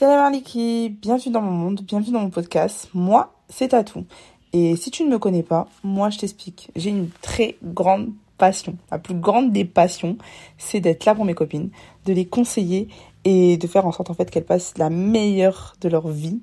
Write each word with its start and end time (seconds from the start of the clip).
Salam 0.00 0.32
alaikum, 0.32 0.96
bienvenue 0.98 1.30
dans 1.30 1.42
mon 1.42 1.50
monde, 1.50 1.82
bienvenue 1.82 2.12
dans 2.12 2.20
mon 2.20 2.30
podcast. 2.30 2.88
Moi, 2.94 3.34
c'est 3.50 3.68
Tatou. 3.68 4.06
Et 4.54 4.74
si 4.76 4.90
tu 4.90 5.04
ne 5.04 5.10
me 5.10 5.18
connais 5.18 5.42
pas, 5.42 5.68
moi 5.84 6.08
je 6.08 6.16
t'explique. 6.16 6.70
J'ai 6.74 6.88
une 6.88 7.10
très 7.20 7.58
grande 7.62 8.08
passion. 8.38 8.78
La 8.90 8.98
plus 8.98 9.12
grande 9.12 9.52
des 9.52 9.66
passions, 9.66 10.16
c'est 10.56 10.80
d'être 10.80 11.04
là 11.04 11.14
pour 11.14 11.26
mes 11.26 11.34
copines, 11.34 11.68
de 12.06 12.14
les 12.14 12.24
conseiller 12.24 12.88
et 13.24 13.58
de 13.58 13.66
faire 13.66 13.84
en 13.84 13.92
sorte 13.92 14.08
en 14.08 14.14
fait 14.14 14.30
qu'elles 14.30 14.46
passent 14.46 14.72
la 14.78 14.88
meilleure 14.88 15.74
de 15.82 15.90
leur 15.90 16.08
vie 16.08 16.40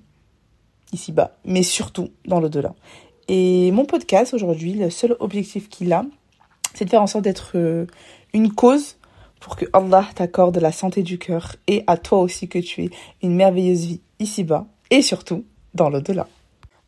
ici-bas, 0.94 1.36
mais 1.44 1.64
surtout 1.64 2.10
dans 2.28 2.40
l'au-delà. 2.40 2.76
Et 3.28 3.72
mon 3.72 3.86
podcast 3.86 4.36
aujourd'hui, 4.36 4.74
le 4.74 4.92
seul 4.92 5.18
objectif 5.20 5.68
qu'il 5.68 5.94
a, 5.94 6.06
c'est 6.76 6.86
de 6.86 6.92
faire 6.92 7.02
en 7.02 7.08
sorte 7.08 7.24
d'être 7.24 7.54
euh, 7.56 7.88
une 8.36 8.54
cause 8.54 8.97
pour 9.40 9.56
que 9.56 9.66
Allah 9.74 10.06
t'accorde 10.16 10.58
la 10.58 10.72
santé 10.72 11.04
du 11.04 11.18
cœur 11.18 11.56
et 11.68 11.84
à 11.88 11.98
toi 11.98 12.20
aussi 12.20 12.48
que 12.48 12.60
tu 12.60 12.84
aies 12.84 12.90
une 13.22 13.36
merveilleuse 13.36 13.86
vie 13.86 14.02
ici-bas 14.20 14.66
et 14.90 15.02
surtout 15.02 15.46
dans 15.74 15.90
l'au-delà. 15.90 16.28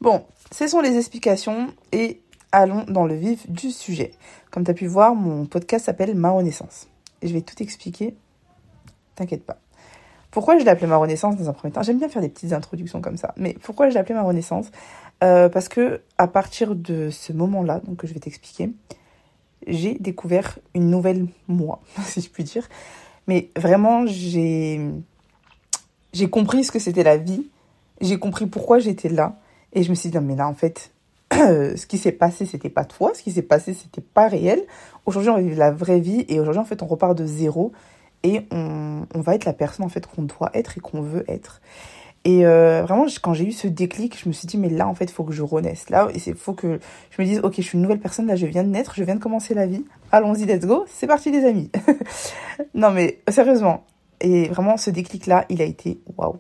Bon, 0.02 0.24
ce 0.52 0.68
sont 0.68 0.82
les 0.82 0.98
explications 0.98 1.68
et 1.92 2.22
allons 2.52 2.86
dans 2.88 3.06
le 3.06 3.16
vif 3.16 3.50
du 3.50 3.72
sujet. 3.72 4.12
Comme 4.52 4.64
tu 4.64 4.72
as 4.72 4.74
pu 4.74 4.88
voir, 4.88 5.14
mon 5.16 5.46
podcast 5.46 5.86
s'appelle 5.86 6.16
Ma 6.16 6.32
Renaissance. 6.32 6.88
Et 7.22 7.28
je 7.28 7.34
vais 7.34 7.42
tout 7.42 7.62
expliquer, 7.62 8.16
t'inquiète 9.16 9.46
pas. 9.46 9.58
Pourquoi 10.32 10.58
je 10.58 10.64
l'ai 10.64 10.70
appelé 10.70 10.88
Ma 10.88 10.98
Renaissance 10.98 11.38
dans 11.38 11.50
un 11.50 11.54
premier 11.54 11.74
temps? 11.74 11.84
J'aime 11.84 11.98
bien 11.98 12.10
faire 12.10 12.22
des 12.22 12.30
petites 12.30 12.54
introductions 12.54 13.02
comme 13.02 13.18
ça. 13.18 13.34
Mais 13.36 13.56
pourquoi 13.62 13.90
je 13.90 13.94
l'ai 13.94 14.00
appelé 14.00 14.16
Ma 14.16 14.22
Renaissance? 14.22 14.68
Euh, 15.24 15.50
Parce 15.50 15.68
que 15.68 16.02
à 16.18 16.28
partir 16.28 16.76
de 16.76 17.10
ce 17.10 17.34
moment-là, 17.34 17.82
donc 17.86 17.98
que 17.98 18.08
je 18.08 18.14
vais 18.14 18.20
t'expliquer, 18.20 18.72
j'ai 19.68 19.96
découvert 19.96 20.60
une 20.74 20.90
nouvelle 20.90 21.28
moi, 21.48 21.82
si 22.06 22.22
je 22.22 22.30
puis 22.30 22.44
dire. 22.44 22.68
Mais 23.28 23.50
vraiment, 23.56 24.06
j'ai 24.08 24.82
j'ai 26.14 26.30
compris 26.30 26.64
ce 26.64 26.72
que 26.72 26.80
c'était 26.80 27.04
la 27.04 27.18
vie. 27.18 27.48
J'ai 28.02 28.18
compris 28.18 28.46
pourquoi 28.48 28.80
j'étais 28.80 29.10
là. 29.10 29.38
Et 29.74 29.84
je 29.84 29.90
me 29.90 29.96
suis 29.96 30.10
dit, 30.10 30.18
non, 30.18 30.24
mais 30.24 30.36
là, 30.36 30.48
en 30.48 30.54
fait, 30.54 30.92
ce 31.32 31.86
qui 31.86 31.98
s'est 31.98 32.12
passé, 32.12 32.46
c'était 32.46 32.70
pas 32.70 32.86
toi. 32.86 33.12
Ce 33.14 33.22
qui 33.22 33.32
s'est 33.32 33.44
passé, 33.44 33.74
c'était 33.74 34.02
pas 34.02 34.28
réel. 34.28 34.64
Aujourd'hui, 35.06 35.30
on 35.30 35.36
va 35.36 35.42
vivre 35.42 35.60
la 35.60 35.72
vraie 35.72 36.00
vie. 36.00 36.26
Et 36.28 36.40
aujourd'hui, 36.40 36.62
en 36.62 36.66
fait, 36.66 36.82
on 36.82 36.88
repart 36.88 37.18
de 37.18 37.26
zéro. 37.26 37.72
Et 38.24 38.42
on, 38.52 39.06
on 39.14 39.22
va 39.22 39.36
être 39.36 39.46
la 39.46 39.54
personne, 39.54 39.86
en 39.86 39.90
fait, 39.90 40.08
qu'on 40.08 40.24
doit 40.24 40.50
être 40.54 40.78
et 40.78 40.82
qu'on 40.82 41.02
veut 41.02 41.24
être. 41.28 41.62
Et 42.26 42.46
euh, 42.46 42.84
vraiment, 42.84 43.06
quand 43.22 43.34
j'ai 43.34 43.46
eu 43.46 43.52
ce 43.52 43.68
déclic, 43.68 44.20
je 44.22 44.28
me 44.28 44.34
suis 44.34 44.48
dit, 44.48 44.58
mais 44.58 44.70
là, 44.70 44.88
en 44.88 44.94
fait, 44.94 45.06
il 45.06 45.12
faut 45.12 45.24
que 45.24 45.32
je 45.32 45.42
renaisse. 45.42 45.90
Là, 45.90 46.10
il 46.14 46.36
faut 46.36 46.54
que 46.54 46.80
je 47.12 47.22
me 47.22 47.26
dise, 47.26 47.40
ok, 47.40 47.56
je 47.56 47.62
suis 47.62 47.78
une 47.78 47.82
nouvelle 47.82 48.00
personne, 48.00 48.28
là, 48.28 48.36
je 48.36 48.46
viens 48.46 48.64
de 48.64 48.70
naître, 48.70 48.94
je 48.96 49.04
viens 49.04 49.16
de 49.16 49.22
commencer 49.22 49.54
la 49.54 49.68
vie. 49.68 49.86
Allons-y, 50.12 50.46
let's 50.46 50.66
go. 50.66 50.86
C'est 50.90 51.08
parti, 51.08 51.32
les 51.32 51.46
amis. 51.46 51.72
non, 52.74 52.92
mais 52.92 53.22
sérieusement. 53.30 53.86
Et 54.20 54.50
vraiment, 54.50 54.76
ce 54.76 54.90
déclic-là, 54.90 55.46
il 55.50 55.62
a 55.62 55.66
été 55.66 56.02
waouh. 56.18 56.38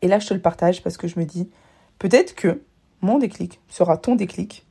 Et 0.00 0.08
là, 0.08 0.18
je 0.18 0.28
te 0.28 0.34
le 0.34 0.40
partage 0.40 0.82
parce 0.82 0.96
que 0.96 1.06
je 1.06 1.18
me 1.18 1.24
dis, 1.24 1.50
peut-être 1.98 2.34
que 2.34 2.62
mon 3.02 3.18
déclic 3.18 3.60
sera 3.68 3.98
ton 3.98 4.14
déclic. 4.14 4.66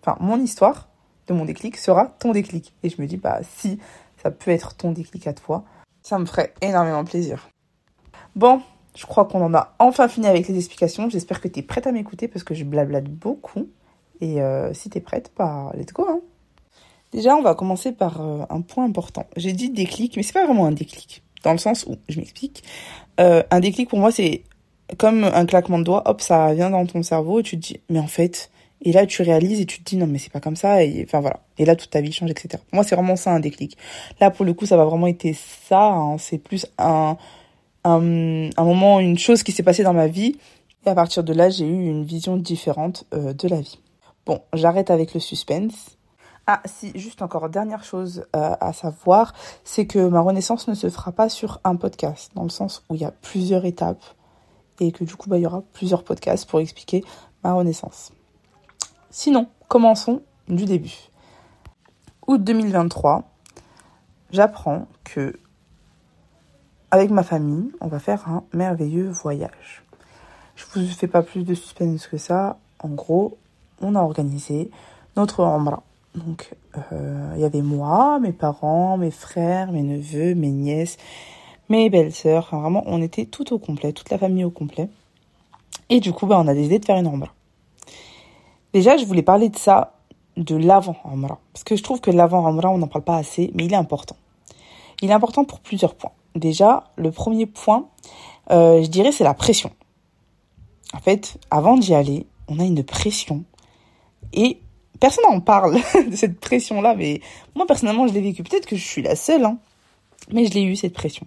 Enfin, 0.00 0.18
mon 0.20 0.40
histoire 0.40 0.88
de 1.28 1.34
mon 1.34 1.44
déclic 1.44 1.76
sera 1.76 2.14
ton 2.18 2.32
déclic. 2.32 2.74
Et 2.82 2.90
je 2.90 3.00
me 3.00 3.06
dis, 3.06 3.16
bah, 3.16 3.40
si 3.42 3.78
ça 4.22 4.30
peut 4.30 4.50
être 4.50 4.76
ton 4.76 4.92
déclic 4.92 5.26
à 5.26 5.32
toi, 5.32 5.64
ça 6.02 6.18
me 6.18 6.26
ferait 6.26 6.52
énormément 6.60 7.04
plaisir. 7.04 7.48
Bon, 8.34 8.60
je 8.96 9.04
crois 9.04 9.26
qu'on 9.26 9.42
en 9.42 9.54
a 9.54 9.74
enfin 9.78 10.08
fini 10.08 10.26
avec 10.26 10.48
les 10.48 10.56
explications. 10.56 11.08
J'espère 11.10 11.40
que 11.40 11.48
tu 11.48 11.60
es 11.60 11.62
prête 11.62 11.86
à 11.86 11.92
m'écouter 11.92 12.28
parce 12.28 12.44
que 12.44 12.54
je 12.54 12.64
blablate 12.64 13.04
beaucoup. 13.04 13.68
Et 14.20 14.40
euh, 14.40 14.72
si 14.72 14.88
tu 14.88 14.98
es 14.98 15.00
prête, 15.00 15.30
bah, 15.36 15.70
let's 15.74 15.92
go. 15.92 16.06
Hein. 16.08 16.20
Déjà, 17.12 17.36
on 17.36 17.42
va 17.42 17.54
commencer 17.54 17.92
par 17.92 18.20
euh, 18.20 18.44
un 18.48 18.62
point 18.62 18.84
important. 18.84 19.26
J'ai 19.36 19.52
dit 19.52 19.70
déclic, 19.70 20.16
mais 20.16 20.22
c'est 20.22 20.32
pas 20.32 20.46
vraiment 20.46 20.66
un 20.66 20.72
déclic. 20.72 21.22
Dans 21.44 21.52
le 21.52 21.58
sens 21.58 21.84
où, 21.86 21.96
je 22.08 22.18
m'explique, 22.18 22.64
euh, 23.20 23.42
un 23.50 23.60
déclic 23.60 23.88
pour 23.90 23.98
moi, 23.98 24.10
c'est 24.10 24.42
comme 24.98 25.24
un 25.24 25.46
claquement 25.46 25.78
de 25.78 25.84
doigts, 25.84 26.02
hop, 26.08 26.20
ça 26.20 26.54
vient 26.54 26.70
dans 26.70 26.86
ton 26.86 27.02
cerveau 27.02 27.40
et 27.40 27.42
tu 27.42 27.56
te 27.56 27.66
dis, 27.66 27.80
mais 27.90 27.98
en 27.98 28.06
fait, 28.06 28.50
et 28.82 28.92
là 28.92 29.04
tu 29.04 29.22
réalises 29.22 29.60
et 29.60 29.66
tu 29.66 29.82
te 29.82 29.90
dis, 29.90 29.96
non 29.96 30.06
mais 30.06 30.18
c'est 30.18 30.32
pas 30.32 30.40
comme 30.40 30.54
ça, 30.54 30.84
et 30.84 31.04
enfin 31.06 31.20
voilà. 31.20 31.40
Et 31.58 31.64
là, 31.64 31.74
toute 31.74 31.90
ta 31.90 32.00
vie 32.00 32.12
change, 32.12 32.30
etc. 32.30 32.62
Moi, 32.72 32.84
c'est 32.84 32.94
vraiment 32.94 33.16
ça 33.16 33.32
un 33.32 33.40
déclic. 33.40 33.76
Là, 34.20 34.30
pour 34.30 34.44
le 34.44 34.52
coup, 34.54 34.66
ça 34.66 34.76
va 34.76 34.84
vraiment 34.84 35.06
été 35.06 35.34
ça, 35.68 35.86
hein. 35.86 36.18
c'est 36.18 36.38
plus 36.38 36.66
un 36.78 37.16
un, 37.94 38.64
moment, 38.64 39.00
une 39.00 39.18
chose 39.18 39.42
qui 39.42 39.52
s'est 39.52 39.62
passée 39.62 39.82
dans 39.82 39.92
ma 39.92 40.08
vie. 40.08 40.36
Et 40.84 40.88
à 40.88 40.94
partir 40.94 41.24
de 41.24 41.32
là, 41.32 41.50
j'ai 41.50 41.66
eu 41.66 41.86
une 41.88 42.04
vision 42.04 42.36
différente 42.36 43.04
euh, 43.14 43.32
de 43.32 43.48
la 43.48 43.60
vie. 43.60 43.78
Bon, 44.24 44.40
j'arrête 44.52 44.90
avec 44.90 45.14
le 45.14 45.20
suspense. 45.20 45.96
Ah 46.48 46.60
si, 46.64 46.92
juste 46.94 47.22
encore 47.22 47.48
dernière 47.48 47.82
chose 47.82 48.24
euh, 48.36 48.54
à 48.60 48.72
savoir, 48.72 49.34
c'est 49.64 49.86
que 49.86 49.98
ma 50.06 50.20
renaissance 50.20 50.68
ne 50.68 50.74
se 50.74 50.88
fera 50.88 51.10
pas 51.10 51.28
sur 51.28 51.60
un 51.64 51.74
podcast, 51.74 52.30
dans 52.36 52.44
le 52.44 52.50
sens 52.50 52.84
où 52.88 52.94
il 52.94 53.00
y 53.00 53.04
a 53.04 53.10
plusieurs 53.10 53.64
étapes 53.64 54.04
et 54.78 54.92
que 54.92 55.04
du 55.04 55.16
coup, 55.16 55.28
bah, 55.28 55.38
il 55.38 55.42
y 55.42 55.46
aura 55.46 55.62
plusieurs 55.72 56.04
podcasts 56.04 56.48
pour 56.48 56.60
expliquer 56.60 57.02
ma 57.42 57.52
renaissance. 57.52 58.12
Sinon, 59.10 59.48
commençons 59.68 60.22
du 60.48 60.66
début. 60.66 60.94
Août 62.26 62.42
2023, 62.42 63.24
j'apprends 64.30 64.86
que 65.04 65.38
avec 66.96 67.10
ma 67.10 67.22
famille, 67.22 67.70
on 67.80 67.88
va 67.88 67.98
faire 67.98 68.28
un 68.28 68.42
merveilleux 68.52 69.08
voyage. 69.08 69.84
Je 70.56 70.64
vous 70.74 70.86
fais 70.86 71.06
pas 71.06 71.22
plus 71.22 71.44
de 71.44 71.54
suspense 71.54 72.06
que 72.06 72.16
ça. 72.16 72.58
En 72.82 72.88
gros, 72.88 73.36
on 73.80 73.94
a 73.94 74.00
organisé 74.00 74.70
notre 75.16 75.44
Amra. 75.44 75.82
Donc, 76.14 76.54
euh, 76.92 77.32
il 77.34 77.42
y 77.42 77.44
avait 77.44 77.60
moi, 77.60 78.18
mes 78.20 78.32
parents, 78.32 78.96
mes 78.96 79.10
frères, 79.10 79.70
mes 79.70 79.82
neveux, 79.82 80.34
mes 80.34 80.50
nièces, 80.50 80.96
mes 81.68 81.90
belles-sœurs. 81.90 82.44
Enfin, 82.44 82.60
vraiment, 82.60 82.82
on 82.86 83.02
était 83.02 83.26
tout 83.26 83.52
au 83.52 83.58
complet, 83.58 83.92
toute 83.92 84.10
la 84.10 84.16
famille 84.16 84.44
au 84.44 84.50
complet. 84.50 84.88
Et 85.90 86.00
du 86.00 86.12
coup, 86.12 86.26
bah, 86.26 86.40
on 86.42 86.48
a 86.48 86.54
décidé 86.54 86.78
de 86.78 86.84
faire 86.84 86.96
une 86.96 87.06
Amra. 87.06 87.28
Déjà, 88.72 88.96
je 88.96 89.04
voulais 89.04 89.22
parler 89.22 89.50
de 89.50 89.56
ça, 89.56 89.92
de 90.36 90.56
l'avant 90.56 90.96
Amra. 91.04 91.38
Parce 91.52 91.64
que 91.64 91.76
je 91.76 91.82
trouve 91.82 92.00
que 92.00 92.10
l'avant 92.10 92.46
Amra, 92.46 92.70
on 92.70 92.78
n'en 92.78 92.88
parle 92.88 93.04
pas 93.04 93.16
assez, 93.16 93.50
mais 93.54 93.66
il 93.66 93.72
est 93.72 93.76
important. 93.76 94.16
Il 95.02 95.10
est 95.10 95.14
important 95.14 95.44
pour 95.44 95.60
plusieurs 95.60 95.94
points. 95.94 96.12
Déjà, 96.36 96.84
le 96.96 97.10
premier 97.10 97.46
point, 97.46 97.88
euh, 98.50 98.82
je 98.82 98.88
dirais, 98.88 99.10
c'est 99.10 99.24
la 99.24 99.32
pression. 99.32 99.70
En 100.92 101.00
fait, 101.00 101.38
avant 101.50 101.78
d'y 101.78 101.94
aller, 101.94 102.26
on 102.48 102.60
a 102.60 102.64
une 102.64 102.84
pression. 102.84 103.44
Et 104.34 104.60
personne 105.00 105.24
n'en 105.30 105.40
parle 105.40 105.78
de 106.10 106.14
cette 106.14 106.38
pression-là, 106.38 106.94
mais 106.94 107.22
moi, 107.54 107.66
personnellement, 107.66 108.06
je 108.06 108.12
l'ai 108.12 108.20
vécu. 108.20 108.42
Peut-être 108.42 108.66
que 108.66 108.76
je 108.76 108.86
suis 108.86 109.02
la 109.02 109.16
seule, 109.16 109.46
hein, 109.46 109.56
mais 110.30 110.44
je 110.44 110.52
l'ai 110.52 110.62
eu, 110.62 110.76
cette 110.76 110.92
pression. 110.92 111.26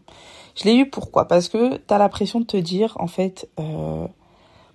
Je 0.55 0.65
l'ai 0.65 0.75
eu 0.75 0.87
pourquoi? 0.87 1.27
Parce 1.27 1.49
que 1.49 1.77
tu 1.77 1.93
as 1.93 1.97
la 1.97 2.09
pression 2.09 2.39
de 2.39 2.45
te 2.45 2.57
dire, 2.57 2.95
en 2.99 3.07
fait, 3.07 3.49
euh, 3.59 4.07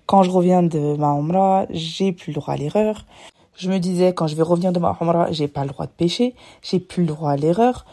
quand 0.05 0.23
je 0.23 0.31
reviens 0.31 0.63
de 0.63 0.97
ma 0.97 1.13
Umrah, 1.13 1.65
j'ai 1.69 2.11
plus 2.11 2.31
le 2.31 2.41
droit 2.41 2.55
à 2.55 2.57
l'erreur. 2.57 3.05
Je 3.55 3.69
me 3.69 3.79
disais, 3.79 4.13
quand 4.13 4.27
je 4.27 4.35
vais 4.35 4.43
revenir 4.43 4.73
de 4.73 4.79
ma 4.79 4.97
Umrah, 4.99 5.31
j'ai 5.31 5.47
pas 5.47 5.61
le 5.61 5.69
droit 5.69 5.85
de 5.85 5.91
pécher, 5.91 6.35
j'ai 6.61 6.81
plus 6.81 7.03
le 7.03 7.07
droit 7.07 7.31
à 7.31 7.37
l'erreur 7.37 7.85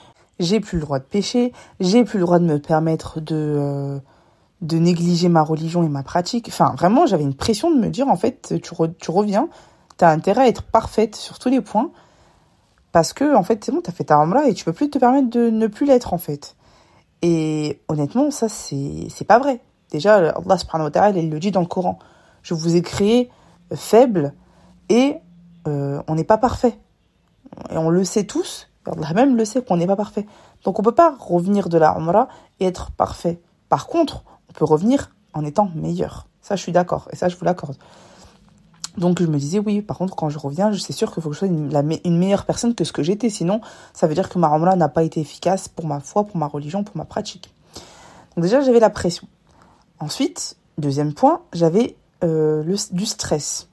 j'ai 0.42 0.60
plus 0.60 0.78
le 0.78 0.84
droit 0.84 0.98
de 0.98 1.04
pécher, 1.04 1.52
j'ai 1.80 2.04
plus 2.04 2.18
le 2.18 2.24
droit 2.24 2.38
de 2.38 2.44
me 2.44 2.58
permettre 2.58 3.20
de 3.20 3.36
euh, 3.36 3.98
de 4.60 4.76
négliger 4.78 5.28
ma 5.28 5.42
religion 5.42 5.82
et 5.82 5.88
ma 5.88 6.02
pratique. 6.02 6.48
Enfin, 6.48 6.74
vraiment, 6.76 7.06
j'avais 7.06 7.24
une 7.24 7.34
pression 7.34 7.70
de 7.70 7.80
me 7.80 7.88
dire 7.88 8.08
en 8.08 8.16
fait, 8.16 8.54
tu, 8.62 8.74
tu 8.98 9.10
reviens, 9.10 9.48
tu 9.98 10.04
as 10.04 10.10
intérêt 10.10 10.42
à 10.42 10.48
être 10.48 10.62
parfaite 10.62 11.16
sur 11.16 11.38
tous 11.38 11.48
les 11.48 11.60
points 11.60 11.90
parce 12.92 13.12
que 13.12 13.34
en 13.34 13.42
fait, 13.42 13.64
c'est 13.64 13.72
bon, 13.72 13.80
tu 13.80 13.90
as 13.90 13.92
fait 13.92 14.04
ta 14.04 14.16
ramla 14.16 14.48
et 14.48 14.54
tu 14.54 14.64
peux 14.64 14.72
plus 14.72 14.90
te 14.90 14.98
permettre 14.98 15.30
de 15.30 15.50
ne 15.50 15.66
plus 15.66 15.86
l'être 15.86 16.12
en 16.12 16.18
fait. 16.18 16.56
Et 17.22 17.80
honnêtement, 17.88 18.30
ça 18.30 18.48
c'est 18.48 19.06
c'est 19.08 19.24
pas 19.24 19.38
vrai. 19.38 19.60
Déjà, 19.90 20.16
Allah 20.16 20.58
subhanahu 20.58 20.90
wa 20.94 21.10
il 21.10 21.30
le 21.30 21.38
dit 21.38 21.50
dans 21.50 21.60
le 21.60 21.66
Coran. 21.66 21.98
Je 22.42 22.54
vous 22.54 22.76
ai 22.76 22.82
créé 22.82 23.30
faible 23.74 24.34
et 24.88 25.16
euh, 25.68 26.02
on 26.08 26.14
n'est 26.14 26.24
pas 26.24 26.38
parfait. 26.38 26.78
Et 27.70 27.76
on 27.76 27.90
le 27.90 28.04
sait 28.04 28.24
tous, 28.24 28.68
Allah 28.86 29.12
même 29.14 29.36
le 29.36 29.44
sait 29.44 29.62
qu'on 29.62 29.76
n'est 29.76 29.86
pas 29.86 29.96
parfait. 29.96 30.26
Donc 30.64 30.78
on 30.78 30.82
peut 30.82 30.94
pas 30.94 31.14
revenir 31.18 31.68
de 31.68 31.78
la 31.78 31.96
Umrah 31.96 32.28
et 32.60 32.66
être 32.66 32.90
parfait. 32.92 33.40
Par 33.68 33.86
contre, 33.86 34.24
on 34.48 34.52
peut 34.52 34.64
revenir 34.64 35.10
en 35.34 35.44
étant 35.44 35.70
meilleur. 35.74 36.26
Ça, 36.40 36.56
je 36.56 36.62
suis 36.62 36.72
d'accord. 36.72 37.08
Et 37.12 37.16
ça, 37.16 37.28
je 37.28 37.36
vous 37.36 37.44
l'accorde. 37.44 37.76
Donc 38.98 39.22
je 39.22 39.26
me 39.26 39.38
disais, 39.38 39.58
oui, 39.58 39.80
par 39.80 39.96
contre, 39.96 40.14
quand 40.14 40.28
je 40.28 40.38
reviens, 40.38 40.70
c'est 40.74 40.92
sûr 40.92 41.12
qu'il 41.12 41.22
faut 41.22 41.30
que 41.30 41.34
je 41.34 41.38
sois 41.38 41.48
une, 41.48 42.18
meilleure 42.18 42.44
personne 42.44 42.74
que 42.74 42.84
ce 42.84 42.92
que 42.92 43.02
j'étais. 43.02 43.30
Sinon, 43.30 43.60
ça 43.94 44.06
veut 44.06 44.14
dire 44.14 44.28
que 44.28 44.38
ma 44.38 44.48
Umrah 44.48 44.76
n'a 44.76 44.88
pas 44.88 45.02
été 45.02 45.20
efficace 45.20 45.68
pour 45.68 45.86
ma 45.86 46.00
foi, 46.00 46.24
pour 46.24 46.36
ma 46.36 46.46
religion, 46.46 46.84
pour 46.84 46.96
ma 46.96 47.04
pratique. 47.04 47.54
Donc 48.36 48.44
déjà, 48.44 48.60
j'avais 48.60 48.80
la 48.80 48.90
pression. 48.90 49.26
Ensuite, 49.98 50.56
deuxième 50.76 51.14
point, 51.14 51.40
j'avais 51.52 51.96
euh, 52.22 52.62
du 52.90 53.06
stress. 53.06 53.68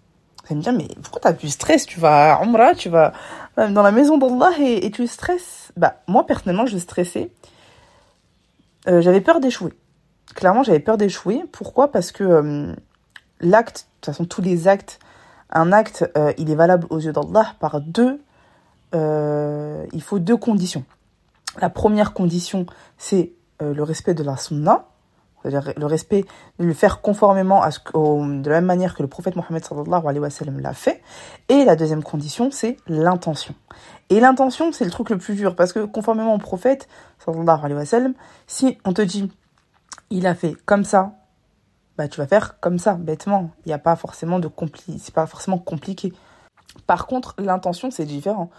Allez 0.46 0.56
me 0.56 0.62
dire, 0.62 0.74
mais 0.74 0.88
pourquoi 1.02 1.22
tu 1.22 1.28
as 1.28 1.34
du 1.34 1.50
stress? 1.50 1.86
Tu 1.86 2.00
vas 2.00 2.36
à 2.36 2.44
Umrah, 2.44 2.74
tu 2.74 2.90
vas 2.90 3.14
dans 3.68 3.84
la 3.84 3.92
maison 3.92 4.18
d'Allah 4.18 4.52
et, 4.60 4.90
tu 4.92 5.06
stresses. 5.08 5.72
Bah, 5.76 6.02
moi, 6.08 6.26
personnellement, 6.26 6.66
je 6.66 6.78
stressais. 6.78 7.32
Euh, 8.88 9.02
j'avais 9.02 9.22
peur 9.22 9.40
d'échouer. 9.40 9.74
Clairement, 10.36 10.64
j'avais 10.64 10.80
peur 10.80 10.98
d'échouer. 10.98 11.44
Pourquoi? 11.52 11.92
Parce 11.92 12.12
que 12.12 12.24
euh, 12.24 12.74
l'acte, 13.42 13.80
de 13.82 13.96
toute 13.96 14.06
façon, 14.06 14.26
tous 14.26 14.42
les 14.42 14.68
actes, 14.68 15.00
un 15.52 15.72
acte, 15.72 16.10
euh, 16.18 16.32
il 16.38 16.50
est 16.50 16.56
valable 16.56 16.88
aux 16.90 17.00
yeux 17.00 17.12
d'Allah 17.12 17.56
par 17.60 17.82
deux. 17.82 18.22
il 18.94 20.02
faut 20.02 20.20
deux 20.20 20.38
conditions. 20.38 20.86
La 21.60 21.70
première 21.70 22.14
condition, 22.14 22.66
c'est 22.98 23.34
le 23.60 23.84
respect 23.84 24.14
de 24.14 24.24
la 24.24 24.38
sunna. 24.38 24.86
Le 25.44 25.86
respect, 25.86 26.26
le 26.58 26.74
faire 26.74 27.02
conformément 27.02 27.62
à 27.62 27.72
ce, 27.72 27.80
de 27.80 28.50
la 28.50 28.56
même 28.58 28.66
manière 28.66 28.96
que 28.96 29.02
le 29.02 29.08
prophète 29.08 29.36
Mohammed 29.36 29.64
sallallahu 29.64 30.04
alayhi 30.06 30.20
wa 30.20 30.30
sallam 30.30 30.60
l'a 30.60 30.74
fait. 30.74 31.02
Et 31.48 31.66
la 31.66 31.76
deuxième 31.76 32.04
condition, 32.04 32.52
c'est 32.52 32.78
l'intention. 32.88 33.56
Et 34.10 34.20
l'intention, 34.20 34.72
c'est 34.72 34.86
le 34.86 34.92
truc 34.92 35.10
le 35.10 35.18
plus 35.18 35.36
dur, 35.36 35.56
parce 35.56 35.74
que 35.74 35.86
conformément 35.86 36.34
au 36.34 36.40
prophète 36.40 36.88
sallallahu 37.26 37.60
alayhi 37.64 37.80
wa 37.80 37.86
sallam, 37.86 38.14
si 38.48 38.78
on 38.86 38.94
te 38.94 39.02
dit, 39.02 39.32
il 40.10 40.28
a 40.28 40.36
fait 40.36 40.56
comme 40.66 40.84
ça, 40.84 41.14
bah 41.98 42.08
tu 42.08 42.20
vas 42.20 42.28
faire 42.28 42.60
comme 42.60 42.80
ça, 42.80 42.94
bêtement. 42.94 43.52
Il 43.66 43.70
n'y 43.70 43.74
a 43.74 43.80
pas 43.80 43.96
forcément 43.96 44.40
de 44.40 44.48
compli 44.48 45.00
c'est 45.00 45.14
pas 45.14 45.28
forcément 45.28 45.58
compliqué. 45.58 46.14
Par 46.88 47.08
contre, 47.08 47.36
l'intention, 47.38 47.92
c'est 47.92 48.06
différent. 48.06 48.50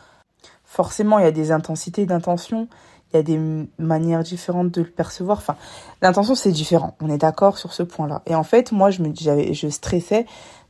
Forcément, 0.65 1.19
il 1.19 1.25
y 1.25 1.29
a 1.29 1.33
des 1.33 1.53
intensités 1.53 2.07
d'intention, 2.07 2.69
il 3.13 3.17
y 3.17 3.21
a 3.21 3.23
des 3.23 3.67
manières 3.79 4.23
différentes 4.23 4.71
de 4.71 4.83
le 4.83 4.89
percevoir. 4.89 5.39
Enfin, 5.39 5.57
l'intention, 6.01 6.35
c'est 6.35 6.53
différent. 6.53 6.97
On 7.01 7.11
est 7.11 7.19
d'accord 7.19 7.59
sur 7.59 7.73
ce 7.73 7.83
point-là. 7.83 8.23
Et 8.27 8.35
en 8.35 8.45
fait, 8.45 8.73
moi, 8.73 8.91
je 8.91 9.03
me, 9.03 9.13
je 9.15 9.69
stressais 9.69 10.27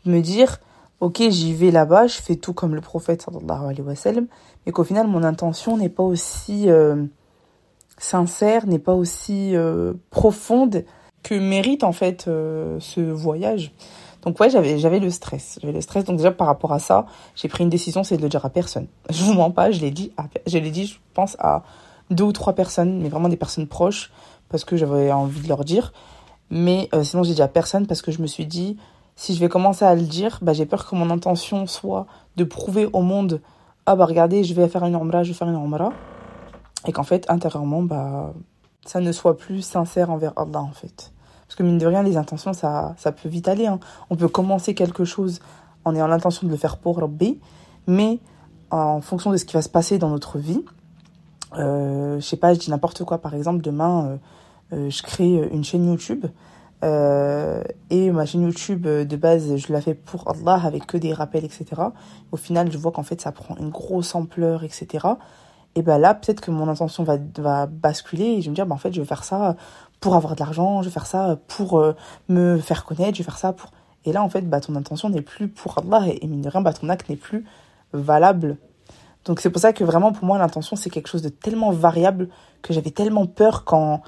de 0.06 0.10
me 0.10 0.20
dire, 0.20 0.58
ok, 1.00 1.22
j'y 1.28 1.52
vais 1.52 1.70
là-bas, 1.70 2.06
je 2.06 2.16
fais 2.16 2.36
tout 2.36 2.54
comme 2.54 2.74
le 2.74 2.80
prophète, 2.80 3.22
sallallahu 3.22 3.64
alayhi 3.64 3.82
wa 3.82 3.94
sallam, 3.94 4.26
mais 4.64 4.72
qu'au 4.72 4.84
final, 4.84 5.06
mon 5.06 5.22
intention 5.22 5.76
n'est 5.76 5.90
pas 5.90 6.02
aussi 6.02 6.70
euh, 6.70 7.04
sincère, 7.98 8.66
n'est 8.66 8.78
pas 8.78 8.94
aussi 8.94 9.54
euh, 9.54 9.94
profonde 10.10 10.84
que 11.22 11.34
mérite, 11.34 11.84
en 11.84 11.92
fait, 11.92 12.26
euh, 12.26 12.78
ce 12.80 13.00
voyage. 13.00 13.72
Donc 14.22 14.38
ouais, 14.38 14.50
j'avais 14.50 14.78
j'avais 14.78 14.98
le 15.00 15.10
stress. 15.10 15.58
J'avais 15.62 15.72
le 15.72 15.80
stress. 15.80 16.04
Donc 16.04 16.16
déjà 16.18 16.30
par 16.30 16.46
rapport 16.46 16.72
à 16.72 16.78
ça, 16.78 17.06
j'ai 17.34 17.48
pris 17.48 17.64
une 17.64 17.70
décision, 17.70 18.04
c'est 18.04 18.16
de 18.16 18.22
le 18.22 18.28
dire 18.28 18.44
à 18.44 18.50
personne. 18.50 18.86
Je 19.10 19.24
vous 19.24 19.32
mens 19.32 19.50
pas, 19.50 19.70
je 19.70 19.80
l'ai 19.80 19.90
dit, 19.90 20.12
je 20.46 20.58
l'ai 20.58 20.70
dit, 20.70 20.86
je 20.86 20.98
pense 21.14 21.36
à 21.38 21.62
deux 22.10 22.24
ou 22.24 22.32
trois 22.32 22.54
personnes, 22.54 23.00
mais 23.00 23.08
vraiment 23.08 23.28
des 23.28 23.36
personnes 23.36 23.66
proches, 23.66 24.10
parce 24.48 24.64
que 24.64 24.76
j'avais 24.76 25.12
envie 25.12 25.40
de 25.40 25.48
leur 25.48 25.64
dire. 25.64 25.92
Mais 26.50 26.88
euh, 26.94 27.04
sinon, 27.04 27.22
j'ai 27.22 27.34
dit 27.34 27.42
à 27.42 27.48
personne 27.48 27.86
parce 27.86 28.02
que 28.02 28.10
je 28.10 28.20
me 28.20 28.26
suis 28.26 28.46
dit, 28.46 28.76
si 29.16 29.34
je 29.34 29.40
vais 29.40 29.48
commencer 29.48 29.84
à 29.84 29.94
le 29.94 30.02
dire, 30.02 30.38
bah, 30.42 30.52
j'ai 30.52 30.66
peur 30.66 30.88
que 30.88 30.94
mon 30.96 31.10
intention 31.10 31.66
soit 31.66 32.06
de 32.36 32.44
prouver 32.44 32.88
au 32.92 33.02
monde, 33.02 33.40
ah 33.86 33.94
bah 33.94 34.04
regardez, 34.04 34.44
je 34.44 34.54
vais 34.54 34.68
faire 34.68 34.84
une 34.84 34.96
omra, 34.96 35.22
je 35.22 35.28
vais 35.28 35.34
faire 35.34 35.48
une 35.48 35.56
omra. 35.56 35.92
Et 36.86 36.92
qu'en 36.92 37.02
fait, 37.02 37.30
intérieurement, 37.30 37.82
bah, 37.82 38.32
ça 38.84 39.00
ne 39.00 39.12
soit 39.12 39.36
plus 39.36 39.62
sincère 39.62 40.10
envers 40.10 40.32
Allah, 40.36 40.60
en 40.60 40.72
fait. 40.72 41.12
Parce 41.46 41.56
que 41.56 41.62
mine 41.62 41.78
de 41.78 41.86
rien, 41.86 42.02
les 42.02 42.16
intentions, 42.16 42.52
ça, 42.52 42.94
ça 42.96 43.12
peut 43.12 43.28
vite 43.28 43.48
aller. 43.48 43.66
Hein. 43.66 43.78
On 44.08 44.16
peut 44.16 44.28
commencer 44.28 44.74
quelque 44.74 45.04
chose 45.04 45.40
en 45.84 45.94
ayant 45.94 46.06
l'intention 46.06 46.46
de 46.46 46.52
le 46.52 46.56
faire 46.56 46.78
pour 46.78 46.98
Rabbi, 46.98 47.38
mais 47.86 48.18
en 48.70 49.00
fonction 49.00 49.30
de 49.30 49.36
ce 49.36 49.44
qui 49.44 49.54
va 49.54 49.62
se 49.62 49.68
passer 49.68 49.98
dans 49.98 50.10
notre 50.10 50.38
vie, 50.38 50.64
je 51.56 52.26
sais 52.26 52.36
pas, 52.36 52.54
je 52.54 52.58
dis 52.58 52.70
n'importe 52.70 53.04
quoi. 53.04 53.18
Par 53.18 53.34
exemple, 53.34 53.62
demain, 53.62 54.06
euh, 54.06 54.16
euh, 54.76 54.90
je 54.90 55.02
crée 55.02 55.48
une 55.52 55.64
chaîne 55.64 55.86
YouTube. 55.86 56.26
Euh, 56.82 57.62
et 57.90 58.10
ma 58.10 58.24
chaîne 58.24 58.42
YouTube 58.42 58.86
de 58.86 59.16
base, 59.16 59.56
je 59.56 59.72
la 59.72 59.82
fais 59.82 59.94
pour 59.94 60.28
Allah 60.30 60.60
avec 60.64 60.86
que 60.86 60.96
des 60.96 61.12
rappels, 61.12 61.44
etc. 61.44 61.66
Au 62.32 62.36
final, 62.36 62.72
je 62.72 62.78
vois 62.78 62.90
qu'en 62.92 63.02
fait, 63.02 63.20
ça 63.20 63.32
prend 63.32 63.56
une 63.56 63.68
grosse 63.68 64.14
ampleur, 64.14 64.64
etc. 64.64 65.06
Et 65.74 65.82
ben 65.82 65.98
là, 65.98 66.14
peut-être 66.14 66.40
que 66.40 66.50
mon 66.50 66.68
intention 66.68 67.04
va, 67.04 67.18
va 67.38 67.66
basculer 67.66 68.24
et 68.24 68.40
je 68.40 68.46
vais 68.46 68.50
me 68.50 68.54
dire, 68.54 68.66
ben 68.66 68.74
en 68.74 68.78
fait, 68.78 68.92
je 68.92 69.00
vais 69.00 69.06
faire 69.06 69.24
ça 69.24 69.56
pour 70.00 70.16
avoir 70.16 70.34
de 70.34 70.40
l'argent, 70.40 70.80
je 70.80 70.88
vais 70.88 70.92
faire 70.92 71.06
ça 71.06 71.38
pour 71.48 71.84
me 72.28 72.58
faire 72.58 72.84
connaître, 72.84 73.16
je 73.16 73.22
vais 73.22 73.26
faire 73.26 73.38
ça 73.38 73.52
pour... 73.52 73.70
Et 74.06 74.12
là, 74.12 74.22
en 74.22 74.30
fait, 74.30 74.48
bah, 74.48 74.60
ton 74.60 74.74
intention 74.74 75.10
n'est 75.10 75.20
plus 75.20 75.48
pour 75.48 75.78
Allah 75.78 76.08
et, 76.08 76.24
et 76.24 76.26
mine 76.26 76.40
de 76.40 76.48
rien, 76.48 76.62
bah, 76.62 76.72
ton 76.72 76.88
acte 76.88 77.10
n'est 77.10 77.16
plus 77.16 77.44
valable 77.92 78.56
donc 79.24 79.40
c'est 79.40 79.50
pour 79.50 79.60
ça 79.60 79.72
que 79.72 79.84
vraiment 79.84 80.12
pour 80.12 80.24
moi 80.24 80.38
l'intention 80.38 80.76
c'est 80.76 80.90
quelque 80.90 81.08
chose 81.08 81.22
de 81.22 81.28
tellement 81.28 81.70
variable 81.72 82.28
que 82.62 82.72
j'avais 82.72 82.90
tellement 82.90 83.26
peur 83.26 83.64
quand 83.64 84.02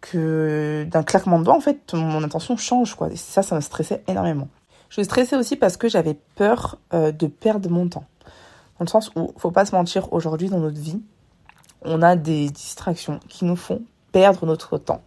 que 0.00 0.86
d'un 0.90 1.02
claquement 1.02 1.38
de 1.38 1.44
doigts 1.44 1.56
en 1.56 1.60
fait 1.60 1.92
mon 1.94 2.22
intention 2.22 2.56
change 2.56 2.94
quoi. 2.94 3.10
Et 3.10 3.16
ça 3.16 3.42
ça 3.42 3.54
me 3.56 3.60
stressait 3.60 4.02
énormément. 4.06 4.48
Je 4.90 5.02
stressais 5.02 5.36
aussi 5.36 5.56
parce 5.56 5.76
que 5.76 5.88
j'avais 5.88 6.14
peur 6.34 6.78
euh, 6.94 7.12
de 7.12 7.26
perdre 7.26 7.68
mon 7.68 7.88
temps. 7.88 8.06
Dans 8.78 8.84
le 8.84 8.88
sens 8.88 9.10
où 9.16 9.32
faut 9.36 9.50
pas 9.50 9.66
se 9.66 9.74
mentir 9.74 10.12
aujourd'hui 10.12 10.48
dans 10.48 10.60
notre 10.60 10.80
vie, 10.80 11.02
on 11.82 12.00
a 12.00 12.16
des 12.16 12.48
distractions 12.48 13.20
qui 13.28 13.44
nous 13.44 13.56
font 13.56 13.82
perdre 14.12 14.46
notre 14.46 14.78
temps. 14.78 15.02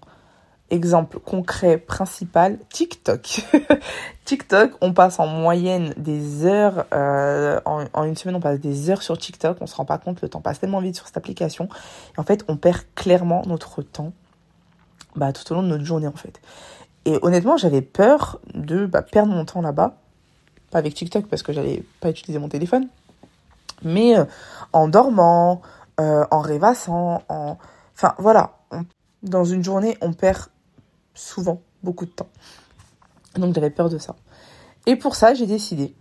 Exemple 0.72 1.20
concret 1.20 1.78
principal, 1.78 2.58
TikTok. 2.70 3.42
TikTok, 4.26 4.72
on 4.80 4.94
passe 4.94 5.20
en 5.20 5.28
moyenne 5.28 5.94
des 5.98 6.46
heures, 6.46 6.86
euh, 6.94 7.60
en, 7.66 8.04
une 8.06 8.16
semaine 8.16 8.36
on 8.36 8.40
passe 8.40 8.62
des 8.62 8.90
heures 8.90 9.04
sur 9.04 9.18
TikTok, 9.18 9.58
on 9.60 9.68
se 9.68 9.76
rend 9.76 9.84
pas 9.84 9.98
compte, 9.98 10.22
le 10.22 10.30
temps 10.30 10.40
passe 10.40 10.62
tellement 10.62 10.80
vite 10.80 10.96
sur 10.96 11.06
cette 11.06 11.18
application. 11.18 11.68
Et 12.16 12.20
en 12.22 12.24
fait, 12.24 12.46
on 12.48 12.56
perd 12.56 12.84
clairement 12.96 13.44
notre 13.48 13.82
temps 13.82 14.14
bah, 15.18 15.34
tout 15.34 15.52
au 15.52 15.56
long 15.56 15.64
de 15.64 15.68
notre 15.68 15.84
journée 15.84 16.08
en 16.08 16.14
fait. 16.14 16.40
Et 17.04 17.20
honnêtement, 17.22 17.58
j'avais 17.58 17.82
peur 17.82 18.40
de 18.54 18.86
bah, 18.86 19.02
perdre 19.02 19.34
mon 19.34 19.44
temps 19.44 19.62
là-bas. 19.62 19.98
Pas 20.72 20.78
avec 20.78 20.94
TikTok 20.94 21.26
parce 21.28 21.44
que 21.44 21.52
j'allais 21.52 21.84
pas 22.00 22.12
utiliser 22.12 22.40
mon 22.40 22.48
téléphone. 22.48 22.88
Mais 23.84 24.18
euh, 24.18 24.24
en 24.72 24.88
dormant, 24.88 25.62
euh, 26.00 26.26
en 26.32 26.40
rêvassant, 26.40 27.24
en... 27.28 27.58
Enfin 27.94 28.16
voilà, 28.20 28.54
dans 29.22 29.44
une 29.44 29.64
journée, 29.64 29.98
on 30.02 30.14
perd 30.14 30.48
souvent 31.14 31.62
beaucoup 31.84 32.06
de 32.06 32.12
temps. 32.12 32.30
Donc 33.36 33.56
j'avais 33.56 33.70
peur 33.70 33.90
de 33.90 33.98
ça. 33.98 34.16
Et 34.86 34.96
pour 34.96 35.16
ça, 35.16 35.34
j'ai 35.34 35.46
décidé 35.46 35.96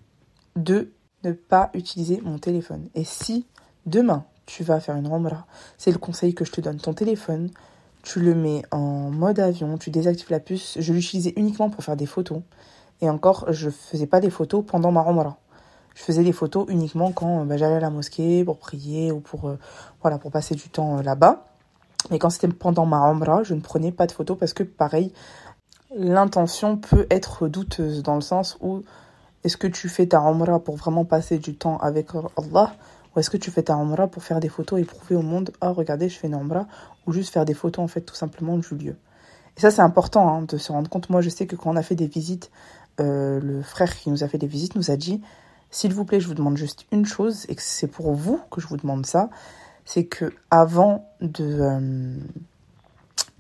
de 0.57 0.93
ne 1.25 1.33
pas 1.33 1.71
utiliser 1.75 2.21
mon 2.23 2.39
téléphone. 2.39 2.89
Et 2.95 3.05
si 3.05 3.47
demain 3.87 4.25
tu 4.47 4.65
vas 4.65 4.81
faire 4.81 4.97
une 4.97 5.07
Umrah, 5.07 5.47
c'est 5.79 5.93
le 5.93 5.99
conseil 5.99 6.35
que 6.35 6.45
je 6.45 6.53
te 6.53 6.61
donne. 6.61 6.79
Ton 6.79 6.95
téléphone, 6.95 7.51
tu 8.03 8.21
le 8.21 8.35
mets 8.35 8.63
en 8.71 9.11
mode 9.11 9.39
avion, 9.39 9.79
tu 9.79 9.91
désactives 9.91 10.31
la 10.31 10.41
puce. 10.41 10.77
Je 10.81 10.93
l'utilisais 10.93 11.35
uniquement 11.37 11.71
pour 11.71 11.85
faire 11.85 11.97
des 11.97 12.07
photos. 12.07 12.41
Et 13.01 13.09
encore, 13.09 13.53
je 13.53 13.71
faisais 13.71 14.07
pas 14.07 14.21
des 14.21 14.31
photos 14.31 14.65
pendant 14.67 14.91
ma 14.91 15.03
Umrah. 15.03 15.39
Je 15.95 16.03
faisais 16.03 16.23
des 16.23 16.33
photos 16.33 16.67
uniquement 16.69 17.13
quand 17.13 17.45
bah, 17.45 17.57
j'allais 17.57 17.77
à 17.77 17.81
la 17.81 17.91
mosquée 17.91 18.45
pour 18.45 18.59
prier 18.59 19.13
ou 19.13 19.21
pour, 19.21 19.49
euh, 19.49 20.31
passer 20.33 20.55
du 20.55 20.69
temps 20.69 20.99
euh, 20.99 21.03
là-bas. 21.03 21.50
Mais 22.11 22.19
quand 22.19 22.31
c'était 22.31 22.49
pendant 22.49 22.87
ma 22.87 22.99
Umrah, 23.11 23.43
je 23.43 23.55
ne 23.55 23.61
prenais 23.61 23.93
pas 23.93 24.07
de 24.07 24.13
photos 24.13 24.39
parce 24.39 24.55
que 24.55 24.63
pareil, 24.63 25.13
l'intention 25.95 26.77
peut 26.77 27.07
être 27.11 27.49
douteuse 27.49 28.03
dans 28.03 28.15
le 28.15 28.21
sens 28.21 28.57
où 28.61 28.83
est-ce 29.45 29.57
que 29.57 29.67
tu 29.67 29.89
fais 29.89 30.07
ta 30.07 30.21
Umrah 30.21 30.61
pour 30.61 30.77
vraiment 30.77 31.05
passer 31.05 31.39
du 31.39 31.57
temps 31.57 31.79
avec 31.79 32.09
Allah 32.15 32.73
ou 33.15 33.21
est-ce 33.21 33.31
que 33.31 33.37
tu 33.37 33.51
fais 33.51 33.65
ta 33.65 33.75
Umrah 33.75 34.07
pour 34.07 34.23
faire 34.23 34.41
des 34.41 34.49
photos 34.49 34.81
et 34.81 34.85
prouver 34.85 35.17
au 35.17 35.23
monde 35.23 35.51
oh 35.63 35.73
regardez 35.73 36.09
je 36.09 36.19
fais 36.19 36.29
une 36.29 36.35
Umrah 36.35 36.67
ou 37.07 37.13
juste 37.13 37.33
faire 37.33 37.45
des 37.45 37.55
photos 37.55 37.85
en 37.85 37.89
fait 37.89 38.03
tout 38.03 38.15
simplement 38.15 38.59
du 38.59 38.75
lieu. 38.75 38.97
Et 39.57 39.61
ça 39.61 39.71
c'est 39.71 39.83
important 39.83 40.29
hein, 40.29 40.43
de 40.43 40.57
se 40.57 40.73
rendre 40.73 40.89
compte. 40.89 41.11
Moi 41.11 41.21
je 41.21 41.29
sais 41.29 41.47
que 41.47 41.57
quand 41.57 41.71
on 41.71 41.77
a 41.77 41.83
fait 41.83 41.97
des 41.97 42.07
visites, 42.07 42.51
euh, 43.01 43.41
le 43.41 43.63
frère 43.63 43.97
qui 43.97 44.11
nous 44.11 44.23
a 44.23 44.29
fait 44.29 44.39
des 44.39 44.47
visites 44.47 44.77
nous 44.77 44.91
a 44.91 44.97
dit 44.97 45.23
s'il 45.71 45.95
vous 45.95 46.05
plaît 46.05 46.21
je 46.21 46.29
vous 46.29 46.35
demande 46.35 46.57
juste 46.57 46.87
une 46.93 47.07
chose 47.07 47.47
et 47.49 47.55
que 47.55 47.63
c'est 47.63 47.87
pour 47.87 48.13
vous 48.13 48.41
que 48.51 48.61
je 48.61 48.67
vous 48.67 48.77
demande 48.77 49.07
ça, 49.07 49.31
c'est 49.85 50.05
que 50.05 50.33
avant 50.51 51.11
de, 51.21 51.61
euh, 51.61 52.19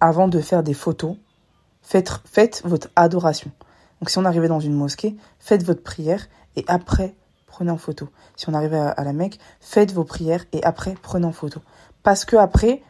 avant 0.00 0.28
de 0.28 0.40
faire 0.40 0.62
des 0.62 0.74
photos, 0.74 1.16
faites, 1.82 2.10
faites 2.24 2.62
votre 2.64 2.88
adoration. 2.96 3.50
Donc 4.00 4.10
si 4.10 4.18
on 4.18 4.24
arrivait 4.24 4.48
dans 4.48 4.60
une 4.60 4.74
mosquée, 4.74 5.16
faites 5.38 5.62
votre 5.62 5.82
prière 5.82 6.26
et 6.56 6.64
après 6.68 7.14
prenez 7.46 7.70
en 7.70 7.76
photo. 7.76 8.08
Si 8.36 8.48
on 8.48 8.54
arrivait 8.54 8.78
à, 8.78 9.04
la 9.04 9.12
Mecque, 9.12 9.38
faites 9.60 9.92
vos 9.92 10.04
prières 10.04 10.44
et 10.52 10.62
après 10.64 10.94
prenez 11.02 11.26
en 11.26 11.32
photo. 11.32 11.60
Parce 12.02 12.24
que 12.24 12.36
après, 12.36 12.82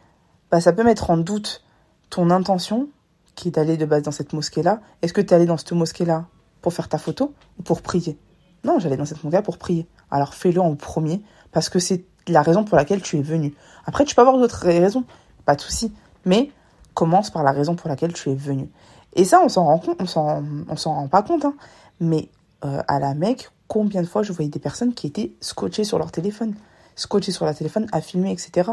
bah, 0.49 0.61
ça 0.61 0.71
peut 0.71 0.83
mettre 0.83 1.09
en 1.09 1.17
doute 1.17 1.63
ton 2.09 2.29
intention 2.29 2.89
qui 3.35 3.49
est 3.49 3.51
d'aller 3.51 3.75
de 3.75 3.85
base 3.85 4.03
dans 4.03 4.11
cette 4.11 4.33
mosquée-là. 4.33 4.79
Est-ce 5.01 5.13
que 5.13 5.21
tu 5.21 5.29
es 5.29 5.33
allé 5.33 5.45
dans 5.45 5.57
cette 5.57 5.71
mosquée-là 5.73 6.27
pour 6.61 6.73
faire 6.73 6.87
ta 6.87 6.97
photo 6.97 7.33
ou 7.59 7.63
pour 7.63 7.81
prier? 7.81 8.17
Non, 8.63 8.79
j'allais 8.79 8.97
dans 8.97 9.05
cette 9.05 9.23
mosquée-là 9.23 9.41
pour 9.41 9.57
prier. 9.57 9.87
Alors 10.09 10.35
fais-le 10.35 10.61
en 10.61 10.75
premier 10.75 11.21
parce 11.51 11.67
que 11.67 11.79
c'est 11.79 12.05
la 12.31 12.41
raison 12.41 12.63
pour 12.63 12.77
laquelle 12.77 13.01
tu 13.01 13.17
es 13.17 13.21
venu. 13.21 13.53
Après, 13.85 14.05
tu 14.05 14.15
peux 14.15 14.21
avoir 14.21 14.37
d'autres 14.37 14.65
raisons, 14.65 15.03
pas 15.45 15.55
de 15.55 15.61
souci, 15.61 15.93
mais 16.25 16.51
commence 16.93 17.29
par 17.29 17.43
la 17.43 17.51
raison 17.51 17.75
pour 17.75 17.89
laquelle 17.89 18.13
tu 18.13 18.29
es 18.29 18.35
venu. 18.35 18.69
Et 19.13 19.25
ça, 19.25 19.41
on 19.43 19.49
s'en 19.49 19.65
rend 19.65 19.79
compte, 19.79 20.01
on 20.01 20.05
s'en, 20.05 20.43
s'en 20.75 20.93
rend 20.93 21.07
pas 21.07 21.21
compte, 21.21 21.45
hein. 21.45 21.55
mais 21.99 22.29
euh, 22.63 22.81
à 22.87 22.99
la 22.99 23.13
Mecque, 23.13 23.49
combien 23.67 24.01
de 24.01 24.07
fois 24.07 24.23
je 24.23 24.31
voyais 24.31 24.49
des 24.49 24.59
personnes 24.59 24.93
qui 24.93 25.07
étaient 25.07 25.33
scotchées 25.41 25.83
sur 25.83 25.97
leur 25.97 26.11
téléphone, 26.11 26.55
scotchées 26.95 27.31
sur 27.31 27.45
leur 27.45 27.55
téléphone, 27.55 27.87
à 27.91 28.01
filmer, 28.01 28.31
etc. 28.31 28.71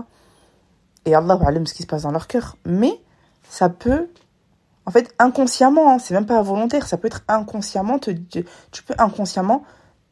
Et 1.04 1.14
Allah 1.14 1.38
alam 1.44 1.66
ce 1.66 1.74
qui 1.74 1.82
se 1.82 1.86
passe 1.86 2.02
dans 2.02 2.10
leur 2.10 2.26
cœur. 2.26 2.56
Mais 2.64 3.00
ça 3.48 3.68
peut, 3.68 4.08
en 4.86 4.90
fait, 4.90 5.14
inconsciemment, 5.18 5.92
hein, 5.92 5.98
c'est 5.98 6.14
même 6.14 6.26
pas 6.26 6.40
volontaire, 6.42 6.86
ça 6.86 6.96
peut 6.96 7.06
être 7.06 7.22
inconsciemment, 7.28 7.98
tu 7.98 8.14
peux 8.86 8.94
inconsciemment 8.98 9.64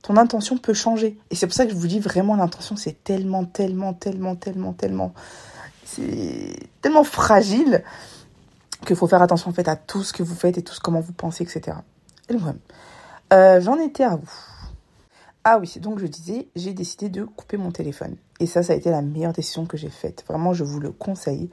ton 0.02 0.16
intention 0.16 0.56
peut 0.58 0.74
changer. 0.74 1.18
Et 1.30 1.34
c'est 1.34 1.46
pour 1.46 1.54
ça 1.54 1.64
que 1.64 1.72
je 1.72 1.76
vous 1.76 1.86
dis 1.86 2.00
vraiment, 2.00 2.36
l'intention, 2.36 2.76
c'est 2.76 3.02
tellement, 3.04 3.44
tellement, 3.44 3.92
tellement, 3.92 4.36
tellement, 4.36 4.72
tellement, 4.72 5.12
c'est 5.84 6.56
tellement 6.82 7.04
fragile 7.04 7.82
qu'il 8.84 8.96
faut 8.96 9.06
faire 9.06 9.22
attention 9.22 9.50
en 9.50 9.54
fait 9.54 9.68
à 9.68 9.76
tout 9.76 10.02
ce 10.02 10.12
que 10.12 10.22
vous 10.22 10.34
faites 10.34 10.58
et 10.58 10.62
tout 10.62 10.74
ce 10.74 10.80
comment 10.80 11.00
vous 11.00 11.12
pensez, 11.12 11.44
etc. 11.44 11.78
Et 12.28 12.32
le 12.32 12.40
euh, 13.32 13.60
j'en 13.60 13.78
étais 13.78 14.04
à 14.04 14.16
vous. 14.16 14.30
Ah 15.42 15.58
oui, 15.58 15.72
donc 15.80 16.00
je 16.00 16.06
disais, 16.06 16.48
j'ai 16.56 16.72
décidé 16.72 17.08
de 17.08 17.24
couper 17.24 17.56
mon 17.56 17.70
téléphone. 17.70 18.16
Et 18.40 18.46
ça, 18.46 18.62
ça 18.62 18.72
a 18.72 18.76
été 18.76 18.90
la 18.90 19.02
meilleure 19.02 19.32
décision 19.32 19.64
que 19.64 19.76
j'ai 19.76 19.90
faite. 19.90 20.24
Vraiment, 20.28 20.52
je 20.52 20.64
vous 20.64 20.80
le 20.80 20.90
conseille. 20.90 21.50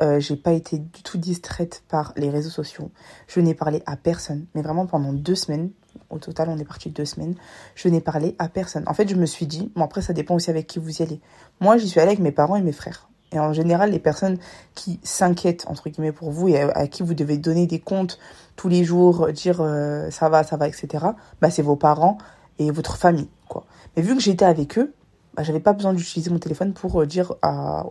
Euh, 0.00 0.20
j'ai 0.20 0.36
pas 0.36 0.52
été 0.52 0.78
du 0.78 1.02
tout 1.02 1.18
distraite 1.18 1.82
par 1.88 2.12
les 2.16 2.30
réseaux 2.30 2.50
sociaux. 2.50 2.90
Je 3.26 3.40
n'ai 3.40 3.54
parlé 3.54 3.82
à 3.84 3.96
personne. 3.96 4.46
Mais 4.54 4.62
vraiment 4.62 4.86
pendant 4.86 5.12
deux 5.12 5.34
semaines, 5.34 5.70
au 6.10 6.18
total, 6.18 6.48
on 6.48 6.58
est 6.58 6.64
parti 6.64 6.90
deux 6.90 7.04
semaines, 7.04 7.34
je 7.74 7.88
n'ai 7.88 8.00
parlé 8.00 8.34
à 8.38 8.48
personne. 8.48 8.84
En 8.86 8.94
fait, 8.94 9.08
je 9.08 9.14
me 9.14 9.26
suis 9.26 9.46
dit, 9.46 9.72
bon 9.74 9.84
après, 9.84 10.02
ça 10.02 10.12
dépend 10.12 10.34
aussi 10.34 10.50
avec 10.50 10.66
qui 10.66 10.78
vous 10.78 10.98
y 10.98 11.02
allez. 11.02 11.20
Moi, 11.60 11.76
j'y 11.76 11.88
suis 11.88 12.00
allée 12.00 12.10
avec 12.10 12.20
mes 12.20 12.32
parents 12.32 12.56
et 12.56 12.62
mes 12.62 12.72
frères. 12.72 13.08
Et 13.32 13.38
en 13.38 13.52
général, 13.52 13.90
les 13.90 13.98
personnes 13.98 14.38
qui 14.74 15.00
s'inquiètent, 15.02 15.64
entre 15.66 15.88
guillemets, 15.88 16.12
pour 16.12 16.30
vous 16.30 16.48
et 16.48 16.60
à, 16.60 16.86
qui 16.86 17.02
vous 17.02 17.14
devez 17.14 17.38
donner 17.38 17.66
des 17.66 17.80
comptes 17.80 18.18
tous 18.56 18.68
les 18.68 18.84
jours, 18.84 19.32
dire 19.32 19.60
euh, 19.60 20.10
ça 20.10 20.28
va, 20.28 20.44
ça 20.44 20.56
va, 20.56 20.68
etc., 20.68 21.06
bah, 21.40 21.50
c'est 21.50 21.62
vos 21.62 21.76
parents 21.76 22.18
et 22.58 22.70
votre 22.70 22.96
famille, 22.96 23.30
quoi. 23.48 23.64
Mais 23.96 24.02
vu 24.02 24.14
que 24.14 24.20
j'étais 24.20 24.44
avec 24.44 24.78
eux, 24.78 24.92
bah, 25.34 25.42
j'avais 25.42 25.60
pas 25.60 25.72
besoin 25.72 25.94
d'utiliser 25.94 26.30
mon 26.30 26.38
téléphone 26.38 26.74
pour 26.74 27.00
euh, 27.00 27.06
dire 27.06 27.34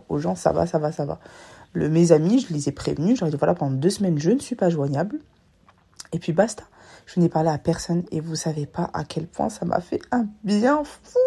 aux 0.08 0.18
gens 0.18 0.36
ça 0.36 0.52
va, 0.52 0.66
ça 0.66 0.78
va, 0.78 0.92
ça 0.92 1.04
va. 1.04 1.18
Le, 1.72 1.88
mes 1.88 2.12
amis, 2.12 2.40
je 2.48 2.54
les 2.54 2.68
ai 2.68 2.72
prévenus, 2.72 3.20
ai 3.22 3.30
dit 3.30 3.36
voilà, 3.36 3.54
pendant 3.54 3.72
deux 3.72 3.90
semaines, 3.90 4.18
je 4.18 4.30
ne 4.30 4.38
suis 4.38 4.54
pas 4.54 4.70
joignable. 4.70 5.18
Et 6.12 6.18
puis 6.18 6.32
basta. 6.32 6.64
Je 7.06 7.20
n'ai 7.20 7.28
parlé 7.28 7.50
à 7.50 7.58
personne 7.58 8.04
et 8.10 8.20
vous 8.20 8.36
savez 8.36 8.66
pas 8.66 8.90
à 8.94 9.04
quel 9.04 9.26
point 9.26 9.48
ça 9.48 9.64
m'a 9.64 9.80
fait 9.80 10.00
un 10.10 10.26
bien 10.44 10.82
fou. 10.84 11.18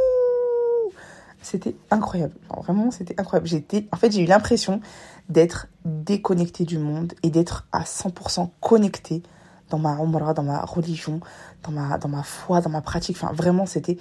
C'était 1.41 1.75
incroyable. 1.91 2.34
vraiment, 2.63 2.89
c'était 2.89 3.20
incroyable. 3.20 3.48
J'étais, 3.48 3.88
en 3.91 3.98
fait, 3.98 4.12
j'ai 4.12 4.24
eu 4.24 4.25
l'impression 4.25 4.82
d'être 5.29 5.67
déconnectée 5.84 6.65
du 6.65 6.79
monde 6.79 7.13
et 7.22 7.29
d'être 7.29 7.67
à 7.72 7.84
100% 7.84 8.50
connectée 8.62 9.22
dans 9.70 9.77
ma 9.77 9.91
umrah, 10.01 10.34
dans 10.34 10.44
ma 10.44 10.62
religion, 10.62 11.20
dans 11.63 11.72
ma, 11.72 11.98
dans 11.98 12.10
ma 12.10 12.24
foi, 12.24 12.62
dans 12.62 12.70
ma 12.70 12.82
pratique. 12.82 13.17
Enfin, 13.22 13.34
vraiment, 13.34 13.67
c'était 13.67 13.98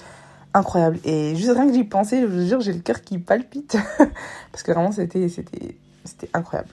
incroyable. 0.55 0.99
Et 1.05 1.37
juste 1.37 1.51
rien 1.53 1.67
que 1.67 1.75
j'y 1.75 1.85
pensais, 1.85 2.23
je 2.23 2.27
vous 2.27 2.47
jure, 2.47 2.61
j'ai 2.61 2.73
le 2.73 2.81
cœur 2.81 3.03
qui 3.03 3.19
palpite. 3.19 3.77
Parce 4.53 4.63
que 4.63 4.73
vraiment, 4.73 4.93
c'était, 4.93 5.29
c'était, 5.29 5.77
c'était 6.05 6.31
incroyable. 6.33 6.71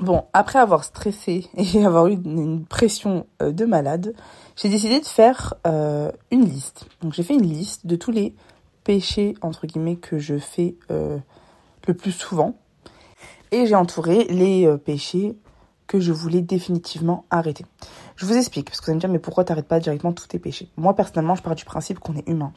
Bon, 0.00 0.24
après 0.32 0.58
avoir 0.58 0.84
stressé 0.84 1.46
et 1.56 1.84
avoir 1.84 2.06
eu 2.06 2.14
une 2.14 2.64
pression 2.64 3.26
euh, 3.42 3.52
de 3.52 3.66
malade, 3.66 4.14
j'ai 4.56 4.70
décidé 4.70 4.98
de 4.98 5.04
faire 5.04 5.54
euh, 5.66 6.10
une 6.30 6.44
liste. 6.44 6.86
Donc 7.02 7.12
j'ai 7.12 7.22
fait 7.22 7.34
une 7.34 7.46
liste 7.46 7.86
de 7.86 7.96
tous 7.96 8.10
les 8.10 8.34
péchés, 8.82 9.34
entre 9.42 9.66
guillemets, 9.66 9.96
que 9.96 10.18
je 10.18 10.38
fais 10.38 10.74
euh, 10.90 11.18
le 11.86 11.94
plus 11.94 12.12
souvent. 12.12 12.56
Et 13.52 13.66
j'ai 13.66 13.74
entouré 13.74 14.24
les 14.24 14.74
péchés 14.78 15.36
que 15.86 15.98
je 15.98 16.12
voulais 16.12 16.40
définitivement 16.40 17.24
arrêter. 17.30 17.66
Je 18.14 18.24
vous 18.24 18.36
explique, 18.36 18.66
parce 18.66 18.80
que 18.80 18.86
vous 18.86 18.90
allez 18.92 18.96
me 18.96 19.00
dire, 19.00 19.10
mais 19.10 19.18
pourquoi 19.18 19.44
t'arrêtes 19.44 19.66
pas 19.66 19.80
directement 19.80 20.12
tous 20.12 20.28
tes 20.28 20.38
péchés? 20.38 20.68
Moi, 20.76 20.94
personnellement, 20.94 21.34
je 21.34 21.42
pars 21.42 21.56
du 21.56 21.64
principe 21.64 21.98
qu'on 21.98 22.14
est 22.14 22.28
humain. 22.28 22.52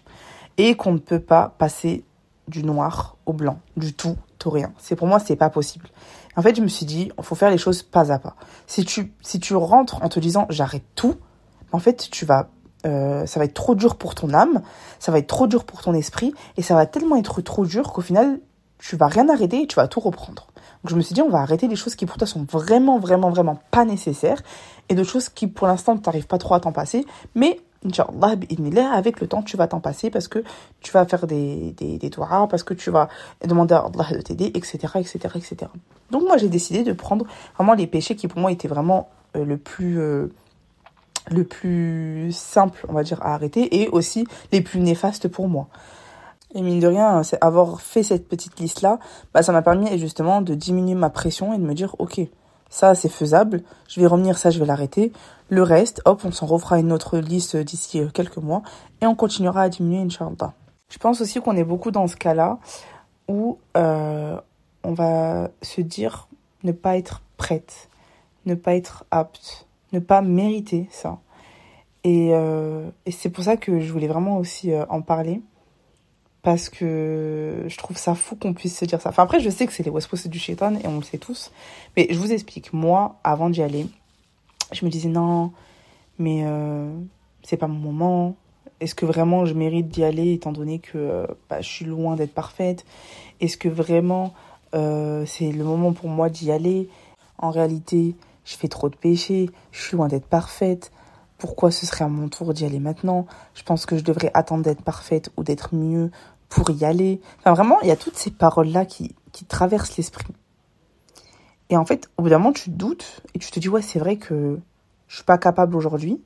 Et 0.58 0.76
qu'on 0.76 0.94
ne 0.94 1.00
peut 1.00 1.20
pas 1.20 1.50
passer 1.58 2.06
du 2.48 2.64
noir 2.64 3.18
au 3.26 3.34
blanc, 3.34 3.60
du 3.76 3.94
tout 3.94 4.16
rien. 4.50 4.74
C'est 4.78 4.96
pour 4.96 5.08
moi, 5.08 5.20
c'est 5.20 5.36
pas 5.36 5.50
possible. 5.50 5.90
En 6.36 6.42
fait, 6.42 6.56
je 6.56 6.62
me 6.62 6.68
suis 6.68 6.86
dit, 6.86 7.12
faut 7.22 7.36
faire 7.36 7.52
les 7.52 7.58
choses 7.58 7.84
pas 7.84 8.12
à 8.12 8.20
pas. 8.20 8.36
Si 8.68 8.86
tu, 8.86 9.14
si 9.22 9.40
tu 9.40 9.56
rentres 9.56 10.02
en 10.02 10.10
te 10.10 10.20
disant, 10.20 10.46
j'arrête 10.50 10.86
tout, 10.96 11.16
en 11.72 11.80
fait, 11.80 12.10
tu 12.12 12.26
vas 12.26 12.50
euh, 12.86 13.26
ça 13.26 13.40
va 13.40 13.46
être 13.46 13.54
trop 13.54 13.76
dur 13.76 13.96
pour 13.96 14.14
ton 14.14 14.34
âme, 14.34 14.62
ça 15.00 15.12
va 15.12 15.20
être 15.20 15.28
trop 15.28 15.48
dur 15.48 15.64
pour 15.64 15.82
ton 15.82 15.94
esprit, 15.94 16.34
et 16.58 16.62
ça 16.62 16.76
va 16.76 16.86
tellement 16.86 17.16
être 17.16 17.42
trop 17.42 17.66
dur 17.66 17.94
qu'au 17.94 18.02
final, 18.02 18.40
tu 18.78 18.98
vas 18.98 19.08
rien 19.08 19.30
arrêter 19.30 19.62
et 19.62 19.68
tu 19.68 19.76
vas 19.76 19.88
tout 19.88 20.02
reprendre. 20.02 20.48
Donc 20.84 20.90
je 20.90 20.96
me 20.96 21.02
suis 21.02 21.16
dit, 21.16 21.22
on 21.22 21.30
va 21.30 21.40
arrêter 21.40 21.70
les 21.70 21.78
choses 21.78 21.96
qui 21.96 22.06
pour 22.06 22.18
toi 22.18 22.28
sont 22.28 22.46
vraiment, 22.52 23.00
vraiment, 23.00 23.30
vraiment 23.30 23.58
pas 23.72 23.86
nécessaires, 23.86 24.42
et 24.90 24.96
d'autres 24.96 25.10
choses 25.10 25.30
qui 25.30 25.48
pour 25.48 25.68
l'instant, 25.68 25.96
tu 25.96 26.04
n'arrives 26.06 26.28
pas 26.28 26.38
trop 26.38 26.56
à 26.56 26.60
t'en 26.60 26.74
passer, 26.74 27.06
mais 27.36 27.62
Inch'Allah, 27.86 28.36
avec 28.94 29.20
le 29.20 29.28
temps, 29.28 29.42
tu 29.42 29.58
vas 29.58 29.68
t'en 29.68 29.80
passer 29.80 30.10
parce 30.10 30.28
que 30.28 30.44
tu 30.82 30.92
vas 30.92 31.06
faire 31.06 31.28
des, 31.28 31.74
des, 31.78 32.00
parce 32.50 32.64
que 32.64 32.74
tu 32.74 32.90
vas 32.90 33.10
demander 33.46 33.76
à 33.76 33.80
Allah 33.80 34.18
de 34.18 34.22
t'aider, 34.22 34.52
etc., 34.54 34.78
etc., 34.96 35.20
etc. 35.36 35.72
Donc 36.12 36.24
moi, 36.24 36.38
j'ai 36.38 36.50
décidé 36.50 36.84
de 36.84 36.94
prendre 36.94 37.26
vraiment 37.56 37.74
les 37.74 37.88
péchés 37.88 38.16
qui 38.16 38.28
pour 38.28 38.40
moi 38.40 38.52
étaient 38.52 38.68
vraiment 38.68 39.10
euh, 39.36 39.46
le 39.46 39.58
plus... 39.58 40.00
Euh, 40.00 40.28
le 41.32 41.46
plus 41.46 42.34
simple, 42.34 42.86
on 42.90 42.94
va 42.94 43.04
dire, 43.04 43.22
à 43.22 43.34
arrêter 43.34 43.82
et 43.82 43.88
aussi 43.88 44.28
les 44.52 44.60
plus 44.60 44.82
néfastes 44.82 45.30
pour 45.30 45.48
moi. 45.48 45.70
Et 46.54 46.62
mine 46.62 46.82
de 46.82 46.88
rien, 46.88 47.22
avoir 47.40 47.82
fait 47.82 48.04
cette 48.04 48.28
petite 48.28 48.60
liste-là, 48.60 49.00
bah, 49.34 49.42
ça 49.42 49.54
m'a 49.54 49.62
permis 49.62 49.98
justement 49.98 50.42
de 50.42 50.54
diminuer 50.54 50.96
ma 50.96 51.10
pression 51.10 51.54
et 51.54 51.58
de 51.58 51.64
me 51.64 51.74
dire, 51.74 51.96
ok, 51.98 52.20
ça 52.74 52.96
c'est 52.96 53.08
faisable, 53.10 53.62
je 53.88 54.02
vais 54.02 54.08
revenir, 54.08 54.36
ça 54.36 54.50
je 54.50 54.58
vais 54.58 54.66
l'arrêter. 54.66 55.14
Le 55.50 55.62
reste, 55.62 56.02
hop, 56.06 56.22
on 56.26 56.32
s'en 56.32 56.48
refera 56.48 56.80
une 56.80 56.92
autre 56.92 57.20
liste 57.20 57.56
d'ici 57.56 58.00
euh, 58.00 58.10
quelques 58.12 58.38
mois 58.38 58.64
et 59.00 59.06
on 59.06 59.14
continuera 59.14 59.62
à 59.62 59.70
diminuer, 59.70 60.02
Inch'Allah. 60.02 60.54
Je 60.90 60.98
pense 60.98 61.22
aussi 61.22 61.40
qu'on 61.40 61.56
est 61.56 61.64
beaucoup 61.64 61.92
dans 61.92 62.08
ce 62.08 62.16
cas-là 62.16 62.58
où 63.28 63.60
euh, 63.78 64.40
on 64.84 64.94
va 64.94 65.52
se 65.62 65.82
dire 65.82 66.28
ne 66.64 66.72
pas 66.72 66.98
être 66.98 67.22
prête, 67.38 67.90
ne 68.48 68.56
pas 68.56 68.74
être 68.74 69.06
apte, 69.12 69.68
ne 69.92 70.00
pas 70.00 70.24
mériter 70.24 70.88
ça. 70.90 71.20
Et, 72.04 72.32
euh, 72.34 72.90
et 73.06 73.12
c'est 73.12 73.30
pour 73.30 73.44
ça 73.44 73.56
que 73.56 73.82
je 73.82 73.94
voulais 73.94 74.08
vraiment 74.08 74.38
aussi 74.38 74.72
en 74.90 75.04
parler. 75.04 75.44
Parce 76.44 76.70
que 76.70 77.64
je 77.68 77.78
trouve 77.78 77.98
ça 77.98 78.16
fou 78.16 78.36
qu'on 78.36 78.54
puisse 78.54 78.78
se 78.78 78.86
dire 78.86 79.02
ça. 79.02 79.10
Enfin, 79.10 79.24
après, 79.24 79.40
je 79.40 79.50
sais 79.50 79.66
que 79.66 79.74
c'est 79.74 79.84
les 79.84 79.90
West 79.90 80.10
c'est 80.14 80.30
du 80.30 80.40
shaitan 80.40 80.76
et 80.76 80.86
on 80.88 80.98
le 80.98 81.04
sait 81.04 81.18
tous. 81.18 81.52
Mais 81.98 82.08
je 82.12 82.20
vous 82.20 82.32
explique. 82.32 82.74
Moi, 82.74 83.16
avant 83.24 83.50
d'y 83.50 83.62
aller, 83.62 83.88
je 84.74 84.86
me 84.86 84.92
disais 84.92 85.10
non, 85.10 85.54
mais 86.20 86.42
euh, 86.44 86.94
c'est 87.44 87.58
pas 87.58 87.68
mon 87.68 87.80
moment. 87.80 88.36
Est-ce 88.82 88.94
que 88.94 89.06
vraiment 89.06 89.46
je 89.46 89.54
mérite 89.54 89.88
d'y 89.88 90.04
aller 90.04 90.34
étant 90.34 90.52
donné 90.52 90.80
que 90.80 91.26
bah, 91.50 91.62
je 91.62 91.70
suis 91.70 91.86
loin 91.86 92.18
d'être 92.18 92.34
parfaite? 92.34 92.86
Est-ce 93.40 93.58
que 93.58 93.70
vraiment 93.70 94.34
c'est 94.74 95.52
le 95.52 95.64
moment 95.64 95.94
pour 95.94 96.10
moi 96.10 96.30
d'y 96.30 96.52
aller? 96.52 96.90
En 97.38 97.52
réalité, 97.52 98.16
je 98.44 98.56
fais 98.56 98.68
trop 98.68 98.90
de 98.90 98.96
péchés, 98.96 99.50
je 99.72 99.82
suis 99.82 99.96
loin 99.96 100.08
d'être 100.08 100.26
parfaite. 100.26 100.92
Pourquoi 101.38 101.72
ce 101.72 101.86
serait 101.86 102.06
à 102.06 102.08
mon 102.08 102.30
tour 102.30 102.54
d'y 102.54 102.66
aller 102.66 102.80
maintenant? 102.80 103.26
Je 103.54 103.64
pense 103.64 103.86
que 103.86 103.98
je 103.98 104.04
devrais 104.04 104.32
attendre 104.34 104.64
d'être 104.64 104.82
parfaite 104.82 105.30
ou 105.36 105.44
d'être 105.44 105.76
mieux 105.76 106.10
pour 106.54 106.70
y 106.70 106.86
aller. 106.86 107.20
Enfin, 107.40 107.54
vraiment, 107.54 107.80
il 107.82 107.88
y 107.88 107.92
a 107.92 107.96
toutes 107.96 108.16
ces 108.16 108.32
paroles-là 108.32 108.86
qui, 108.86 109.16
qui 109.32 109.46
traversent 109.46 109.98
l'esprit. 109.98 110.34
Et 111.70 111.78
en 111.78 111.86
fait, 111.86 112.10
au 112.18 112.24
bout 112.24 112.30
d'un 112.30 112.38
moment, 112.38 112.54
tu 112.54 112.70
doutes 112.70 113.22
et 113.34 113.40
tu 113.40 113.50
te 113.50 113.60
dis, 113.60 113.70
ouais, 113.70 113.82
c'est 113.82 114.00
vrai 114.00 114.18
que 114.18 114.60
je 115.08 115.16
suis 115.16 115.24
pas 115.24 115.38
capable 115.38 115.76
aujourd'hui 115.76 116.22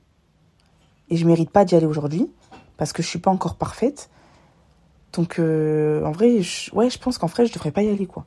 et 1.09 1.15
je 1.15 1.25
mérite 1.25 1.49
pas 1.49 1.63
d'y 1.63 1.75
aller 1.75 1.85
aujourd'hui 1.85 2.29
parce 2.75 2.91
que 2.91 3.01
je 3.01 3.07
suis 3.07 3.19
pas 3.19 3.31
encore 3.31 3.55
parfaite. 3.55 4.09
Donc, 5.13 5.39
euh, 5.39 6.03
en 6.03 6.11
vrai, 6.11 6.41
je, 6.41 6.73
ouais, 6.75 6.89
je 6.89 6.99
pense 6.99 7.17
qu'en 7.17 7.27
vrai, 7.27 7.45
je 7.45 7.53
devrais 7.53 7.71
pas 7.71 7.83
y 7.83 7.89
aller, 7.89 8.05
quoi. 8.05 8.25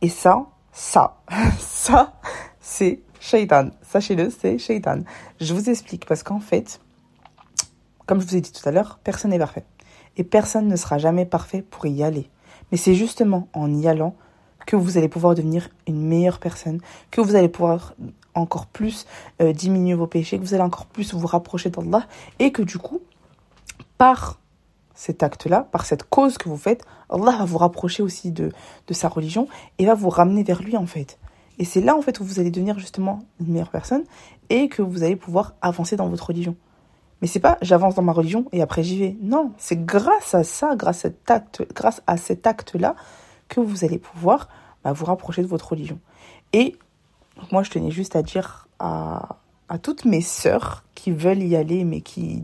Et 0.00 0.08
ça, 0.08 0.46
ça, 0.72 1.22
ça, 1.58 2.14
c'est 2.60 3.00
shaitan. 3.20 3.70
Sachez-le, 3.82 4.30
c'est 4.30 4.58
shaitan. 4.58 5.02
Je 5.40 5.54
vous 5.54 5.70
explique 5.70 6.06
parce 6.06 6.24
qu'en 6.24 6.40
fait, 6.40 6.80
comme 8.06 8.20
je 8.20 8.26
vous 8.26 8.36
ai 8.36 8.40
dit 8.40 8.50
tout 8.50 8.68
à 8.68 8.72
l'heure, 8.72 8.98
personne 9.04 9.30
n'est 9.30 9.38
parfait. 9.38 9.64
Et 10.16 10.24
personne 10.24 10.68
ne 10.68 10.76
sera 10.76 10.98
jamais 10.98 11.26
parfait 11.26 11.62
pour 11.62 11.86
y 11.86 12.02
aller. 12.02 12.28
Mais 12.70 12.78
c'est 12.78 12.94
justement 12.94 13.48
en 13.52 13.72
y 13.72 13.88
allant 13.88 14.14
que 14.66 14.76
vous 14.76 14.98
allez 14.98 15.08
pouvoir 15.08 15.34
devenir 15.34 15.68
une 15.86 16.02
meilleure 16.06 16.38
personne, 16.38 16.80
que 17.10 17.20
vous 17.20 17.34
allez 17.34 17.48
pouvoir 17.48 17.94
encore 18.34 18.66
plus 18.66 19.06
euh, 19.40 19.52
diminuer 19.52 19.94
vos 19.94 20.06
péchés, 20.06 20.38
que 20.38 20.44
vous 20.44 20.54
allez 20.54 20.62
encore 20.62 20.86
plus 20.86 21.14
vous 21.14 21.26
rapprocher 21.26 21.70
d'Allah 21.70 22.06
et 22.38 22.52
que 22.52 22.62
du 22.62 22.78
coup, 22.78 23.00
par 23.98 24.38
cet 24.94 25.22
acte-là, 25.22 25.68
par 25.72 25.84
cette 25.84 26.04
cause 26.04 26.38
que 26.38 26.48
vous 26.48 26.56
faites, 26.56 26.84
Allah 27.10 27.36
va 27.38 27.44
vous 27.44 27.58
rapprocher 27.58 28.02
aussi 28.02 28.30
de, 28.30 28.52
de 28.86 28.94
sa 28.94 29.08
religion 29.08 29.48
et 29.78 29.86
va 29.86 29.94
vous 29.94 30.10
ramener 30.10 30.42
vers 30.42 30.62
lui 30.62 30.76
en 30.76 30.86
fait. 30.86 31.18
Et 31.58 31.64
c'est 31.64 31.80
là 31.80 31.96
en 31.96 32.02
fait 32.02 32.20
où 32.20 32.24
vous 32.24 32.40
allez 32.40 32.50
devenir 32.50 32.78
justement 32.78 33.20
une 33.40 33.48
meilleure 33.52 33.70
personne 33.70 34.04
et 34.48 34.68
que 34.68 34.82
vous 34.82 35.02
allez 35.02 35.16
pouvoir 35.16 35.54
avancer 35.60 35.96
dans 35.96 36.08
votre 36.08 36.26
religion. 36.26 36.56
Mais 37.22 37.28
c'est 37.28 37.40
pas 37.40 37.56
j'avance 37.62 37.94
dans 37.94 38.02
ma 38.02 38.12
religion 38.12 38.46
et 38.50 38.60
après 38.60 38.82
j'y 38.82 38.98
vais. 38.98 39.16
Non, 39.22 39.52
c'est 39.56 39.86
grâce 39.86 40.34
à 40.34 40.42
ça, 40.42 40.74
grâce 40.74 40.98
à 40.98 41.08
cet 41.08 41.30
acte, 41.30 41.62
grâce 41.72 42.02
à 42.08 42.16
cet 42.16 42.48
acte-là 42.48 42.96
que 43.48 43.60
vous 43.60 43.84
allez 43.84 43.98
pouvoir 43.98 44.48
bah, 44.82 44.92
vous 44.92 45.04
rapprocher 45.04 45.40
de 45.42 45.46
votre 45.46 45.70
religion. 45.70 46.00
Et 46.52 46.76
moi 47.52 47.62
je 47.62 47.70
tenais 47.70 47.92
juste 47.92 48.16
à 48.16 48.22
dire 48.22 48.66
à, 48.80 49.38
toutes 49.82 50.04
mes 50.04 50.20
sœurs 50.20 50.84
qui 50.94 51.12
veulent 51.12 51.42
y 51.42 51.54
aller 51.54 51.84
mais 51.84 52.00
qui 52.02 52.42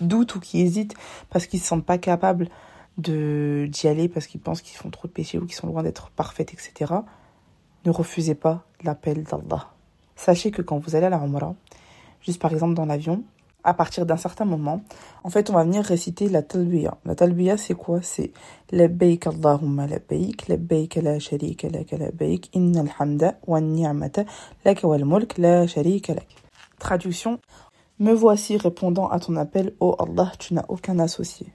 doutent 0.00 0.36
ou 0.36 0.40
qui 0.40 0.60
hésitent 0.60 0.94
parce 1.28 1.46
qu'ils 1.46 1.58
ne 1.58 1.62
se 1.62 1.68
sentent 1.68 1.84
pas 1.84 1.98
capables 1.98 2.48
de 2.96 3.68
d'y 3.68 3.88
aller 3.88 4.08
parce 4.08 4.28
qu'ils 4.28 4.40
pensent 4.40 4.62
qu'ils 4.62 4.78
font 4.78 4.90
trop 4.90 5.08
de 5.08 5.12
péchés 5.12 5.38
ou 5.38 5.44
qu'ils 5.44 5.56
sont 5.56 5.66
loin 5.66 5.82
d'être 5.82 6.10
parfaites, 6.10 6.54
etc. 6.54 6.94
Ne 7.84 7.90
refusez 7.90 8.36
pas 8.36 8.64
l'appel 8.84 9.24
d'Allah. 9.24 9.70
Sachez 10.14 10.52
que 10.52 10.62
quand 10.62 10.78
vous 10.78 10.94
allez 10.94 11.06
à 11.06 11.10
la 11.10 11.18
Umrah, 11.18 11.54
juste 12.22 12.40
par 12.40 12.52
exemple 12.52 12.74
dans 12.74 12.86
l'avion, 12.86 13.24
à 13.64 13.74
partir 13.74 14.06
d'un 14.06 14.16
certain 14.16 14.44
moment, 14.44 14.82
en 15.24 15.30
fait, 15.30 15.50
on 15.50 15.54
va 15.54 15.64
venir 15.64 15.84
réciter 15.84 16.28
la 16.28 16.42
talbiya. 16.42 16.96
La 17.04 17.14
talbiya, 17.14 17.56
c'est 17.56 17.74
quoi? 17.74 18.00
C'est 18.02 18.32
Labbaik 18.72 19.26
Allahumma 19.26 19.86
labbaik, 19.86 20.48
labbaik 20.48 20.96
la 20.96 21.18
sharika 21.18 21.68
lak 21.68 21.90
labbaik, 21.92 22.50
innal 22.54 22.90
hamda 22.98 23.34
wa 23.46 23.60
ni'mata 23.60 24.24
lak 24.64 24.80
wal 24.84 25.04
mulk 25.04 25.38
la 25.38 25.66
sharika. 25.66 26.14
Traduction 26.78 27.38
Me 27.98 28.12
voici 28.12 28.56
répondant 28.56 29.08
à 29.08 29.20
ton 29.20 29.36
appel, 29.36 29.74
ô 29.78 29.94
Allah, 29.98 30.32
tu 30.38 30.54
n'as 30.54 30.64
aucun 30.68 30.98
associé. 30.98 31.52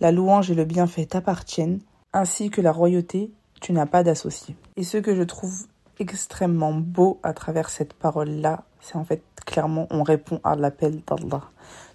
La 0.00 0.10
louange 0.10 0.50
et 0.50 0.54
le 0.54 0.64
bienfait 0.64 1.06
t'appartiennent, 1.06 1.80
ainsi 2.12 2.50
que 2.50 2.60
la 2.60 2.72
royauté, 2.72 3.30
tu 3.60 3.72
n'as 3.72 3.86
pas 3.86 4.02
d'associé. 4.02 4.56
Et 4.76 4.82
ce 4.82 4.98
que 4.98 5.14
je 5.14 5.22
trouve 5.22 5.66
extrêmement 5.98 6.72
beau 6.72 7.20
à 7.22 7.32
travers 7.32 7.68
cette 7.70 7.94
parole-là, 7.94 8.64
c'est 8.80 8.96
en 8.96 9.04
fait 9.04 9.22
clairement 9.46 9.86
on 9.90 10.02
répond 10.02 10.40
à 10.44 10.56
l'appel 10.56 11.02
d'Allah. 11.06 11.42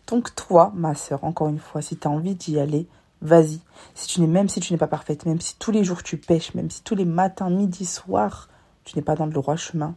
Donc 0.07 0.33
toi, 0.35 0.71
ma 0.75 0.95
sœur, 0.95 1.23
encore 1.23 1.49
une 1.49 1.59
fois, 1.59 1.81
si 1.81 1.97
tu 1.97 2.07
as 2.07 2.11
envie 2.11 2.35
d'y 2.35 2.59
aller, 2.59 2.87
vas-y. 3.21 3.59
Si 3.93 4.07
tu 4.07 4.21
n'es 4.21 4.27
même 4.27 4.49
si 4.49 4.59
tu 4.59 4.73
n'es 4.73 4.79
pas 4.79 4.87
parfaite, 4.87 5.25
même 5.25 5.41
si 5.41 5.55
tous 5.57 5.71
les 5.71 5.83
jours 5.83 6.03
tu 6.03 6.17
pêches, 6.17 6.53
même 6.55 6.71
si 6.71 6.81
tous 6.81 6.95
les 6.95 7.05
matins, 7.05 7.49
midi, 7.49 7.85
soir, 7.85 8.49
tu 8.85 8.95
n'es 8.95 9.03
pas 9.03 9.15
dans 9.15 9.25
le 9.25 9.31
droit 9.31 9.55
chemin, 9.55 9.95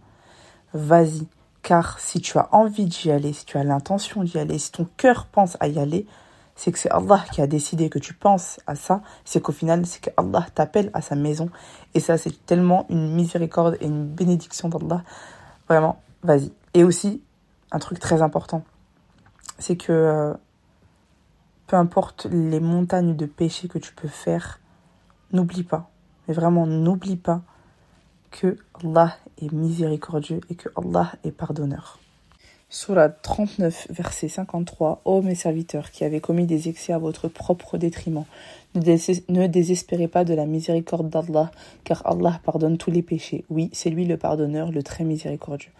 vas-y. 0.75 1.27
Car 1.63 2.01
si 2.01 2.21
tu 2.21 2.37
as 2.39 2.49
envie 2.53 2.87
d'y 2.87 3.11
aller, 3.11 3.33
si 3.33 3.45
tu 3.45 3.57
as 3.57 3.65
l'intention 3.65 4.25
d'y 4.25 4.39
aller, 4.39 4.59
si 4.59 4.73
ton 4.73 4.87
cœur 4.97 5.27
pense 5.27 5.57
à 5.61 5.69
y 5.69 5.79
aller, 5.79 6.07
c'est 6.55 6.73
que 6.73 6.79
c'est 6.79 6.91
Allah 6.91 7.25
qui 7.33 7.41
a 7.41 7.47
décidé 7.47 7.89
que 7.89 7.99
tu 7.99 8.15
penses 8.15 8.61
à 8.67 8.75
ça, 8.75 9.03
c'est 9.25 9.41
qu'au 9.41 9.53
final, 9.53 9.87
c'est 9.87 10.01
que 10.01 10.11
Allah 10.17 10.47
t'appelle 10.55 10.91
à 10.95 11.01
sa 11.01 11.17
maison. 11.17 11.49
Et 11.95 12.01
ça, 12.01 12.19
c'est 12.19 12.45
tellement 12.47 12.87
une 12.89 13.15
miséricorde 13.15 13.77
et 13.81 13.87
une 13.87 14.07
bénédiction 14.07 14.69
d'Allah. 14.69 15.03
Vraiment, 15.69 16.01
vas-y. 16.23 16.53
Et 16.75 16.85
aussi, 16.85 17.23
un 17.71 17.79
truc 17.79 17.99
très 17.99 18.23
important, 18.23 18.65
c'est 19.59 19.77
que 19.77 19.93
euh, 19.93 20.35
peu 21.67 21.77
importe 21.77 22.27
les 22.31 22.61
montagnes 22.61 23.17
de 23.17 23.27
péché 23.27 23.69
que 23.69 23.79
tu 23.79 23.95
peux 23.95 24.09
faire, 24.09 24.61
n'oublie 25.33 25.65
pas, 25.65 25.91
mais 26.29 26.35
vraiment 26.35 26.67
n'oublie 26.67 27.17
pas 27.17 27.41
que 28.31 28.57
Allah 28.83 29.17
est 29.39 29.53
miséricordieux 29.53 30.41
et 30.51 30.55
que 30.55 30.69
Allah 30.77 31.13
est 31.25 31.33
pardonneur. 31.33 32.02
Surah 32.75 33.11
39, 33.11 33.89
verset 33.91 34.29
53. 34.29 35.03
Ô 35.05 35.21
mes 35.21 35.35
serviteurs 35.35 35.91
qui 35.91 36.05
avez 36.05 36.23
commis 36.23 36.47
des 36.47 36.71
excès 36.71 36.95
à 36.95 36.99
votre 36.99 37.29
propre 37.29 37.77
détriment, 37.77 38.25
ne, 38.75 39.47
désespérez 39.47 40.09
pas 40.09 40.25
de 40.25 40.33
la 40.33 40.47
miséricorde 40.47 41.11
d'Allah, 41.11 41.51
car 41.85 42.01
Allah 42.07 42.41
pardonne 42.43 42.79
tous 42.79 42.91
les 42.91 43.03
péchés. 43.03 43.45
Oui, 43.51 43.69
c'est 43.75 43.91
lui 43.91 44.07
le 44.07 44.17
pardonneur, 44.17 44.73
le 44.73 44.83
très 44.83 45.05
miséricordieux. 45.05 45.71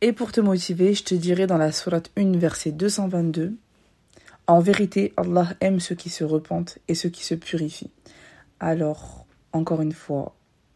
Et 0.00 0.12
pour 0.12 0.32
te 0.32 0.40
motiver, 0.40 0.92
je 0.92 1.04
te 1.04 1.14
dirai 1.14 1.46
dans 1.46 1.56
la 1.56 1.70
Sourate 1.70 2.10
1, 2.16 2.36
verset 2.36 2.72
222. 2.72 3.54
En 4.48 4.58
vérité, 4.58 5.12
Allah 5.16 5.46
aime 5.60 5.78
ceux 5.78 5.94
qui 5.94 6.10
se 6.10 6.24
repentent 6.24 6.80
et 6.88 6.96
ceux 6.96 7.10
qui 7.10 7.22
se 7.22 7.36
purifient. 7.36 7.92
Alors, 8.58 9.24
encore 9.52 9.82
une 9.82 9.92
fois, 9.92 10.34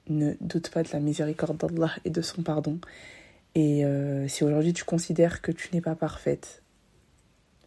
ne 0.09 0.35
doute 0.41 0.71
pas 0.71 0.85
de 0.85 0.89
la 0.93 1.01
miséricorde 1.01 1.57
d'Allah 1.57 1.91
et 2.05 2.11
de 2.11 2.23
son 2.23 2.43
pardon. 2.43 2.79
Et 3.55 3.85
euh, 3.85 4.27
si 4.29 4.45
aujourd'hui 4.45 4.73
tu 4.73 4.85
considères 4.85 5.43
que 5.43 5.53
tu 5.53 5.69
n'es 5.73 5.81
pas 5.81 5.95
parfaite, 5.95 6.63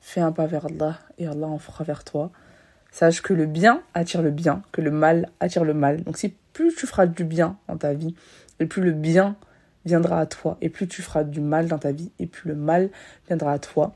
fais 0.02 0.22
un 0.22 0.32
pas 0.32 0.48
vers 0.48 0.66
Allah 0.66 1.00
et 1.18 1.28
Allah 1.28 1.48
en 1.48 1.60
fera 1.60 1.84
vers 1.84 2.04
toi. 2.04 2.32
Sache 2.92 3.22
que 3.22 3.34
le 3.34 3.46
bien 3.46 3.84
attire 3.94 4.22
le 4.22 4.32
bien, 4.32 4.64
que 4.72 4.82
le 4.82 4.92
mal 4.92 5.30
attire 5.40 5.64
le 5.64 5.74
mal. 5.74 6.04
Donc 6.04 6.18
si 6.18 6.34
plus 6.54 6.74
tu 6.76 6.88
feras 6.88 7.06
du 7.06 7.24
bien 7.24 7.58
dans 7.68 7.78
ta 7.78 7.94
vie, 7.94 8.16
et 8.60 8.66
plus 8.66 8.82
le 8.82 8.94
bien 8.94 9.36
viendra 9.86 10.22
à 10.22 10.26
toi, 10.26 10.58
et 10.62 10.70
plus 10.70 10.88
tu 10.88 11.02
feras 11.02 11.24
du 11.24 11.42
mal 11.42 11.68
dans 11.68 11.78
ta 11.78 11.92
vie, 11.92 12.12
et 12.20 12.26
plus 12.26 12.50
le 12.50 12.56
mal 12.56 12.90
viendra 13.28 13.52
à 13.52 13.60
toi. 13.60 13.94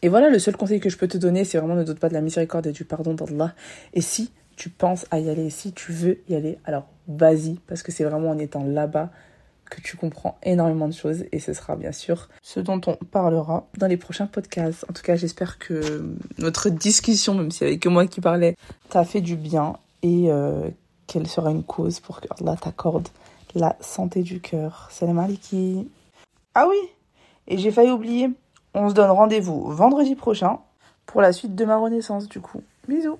Et 0.00 0.08
voilà, 0.08 0.30
le 0.30 0.38
seul 0.38 0.56
conseil 0.56 0.80
que 0.80 0.88
je 0.88 0.96
peux 0.96 1.08
te 1.08 1.18
donner, 1.18 1.44
c'est 1.44 1.58
vraiment 1.58 1.74
ne 1.74 1.82
doute 1.82 1.98
pas 1.98 2.08
de 2.08 2.14
la 2.14 2.20
miséricorde 2.20 2.66
et 2.66 2.72
du 2.72 2.84
pardon 2.84 3.14
d'Allah. 3.14 3.54
Et 3.94 4.00
si 4.00 4.32
tu 4.56 4.70
penses 4.70 5.06
à 5.10 5.18
y 5.18 5.28
aller, 5.28 5.50
si 5.50 5.72
tu 5.72 5.92
veux 5.92 6.18
y 6.28 6.34
aller, 6.34 6.58
alors 6.64 6.86
vas-y, 7.08 7.54
parce 7.66 7.82
que 7.82 7.90
c'est 7.90 8.04
vraiment 8.04 8.30
en 8.30 8.38
étant 8.38 8.64
là-bas 8.64 9.10
tu 9.80 9.96
comprends 9.96 10.38
énormément 10.42 10.88
de 10.88 10.94
choses 10.94 11.24
et 11.32 11.38
ce 11.38 11.52
sera 11.52 11.76
bien 11.76 11.92
sûr 11.92 12.28
ce 12.42 12.60
dont 12.60 12.80
on 12.86 12.96
parlera 12.96 13.66
dans 13.78 13.86
les 13.86 13.96
prochains 13.96 14.26
podcasts. 14.26 14.84
En 14.88 14.92
tout 14.92 15.02
cas, 15.02 15.16
j'espère 15.16 15.58
que 15.58 16.14
notre 16.38 16.70
discussion, 16.70 17.34
même 17.34 17.50
si 17.50 17.64
avait 17.64 17.78
que 17.78 17.88
moi 17.88 18.06
qui 18.06 18.20
parlais, 18.20 18.56
t'a 18.90 19.04
fait 19.04 19.20
du 19.20 19.36
bien 19.36 19.76
et 20.02 20.30
euh, 20.30 20.68
qu'elle 21.06 21.26
sera 21.26 21.50
une 21.50 21.62
cause 21.62 22.00
pour 22.00 22.20
que 22.20 22.28
Allah 22.40 22.56
t'accorde 22.56 23.08
la 23.54 23.76
santé 23.80 24.22
du 24.22 24.40
cœur. 24.40 24.88
Salam 24.90 25.18
alaikum. 25.18 25.86
Ah 26.54 26.66
oui, 26.68 26.76
et 27.46 27.58
j'ai 27.58 27.70
failli 27.70 27.90
oublier, 27.90 28.30
on 28.74 28.88
se 28.88 28.94
donne 28.94 29.10
rendez-vous 29.10 29.70
vendredi 29.70 30.14
prochain 30.14 30.58
pour 31.06 31.20
la 31.20 31.32
suite 31.32 31.54
de 31.54 31.64
ma 31.64 31.76
renaissance 31.76 32.28
du 32.28 32.40
coup. 32.40 32.62
Bisous 32.88 33.18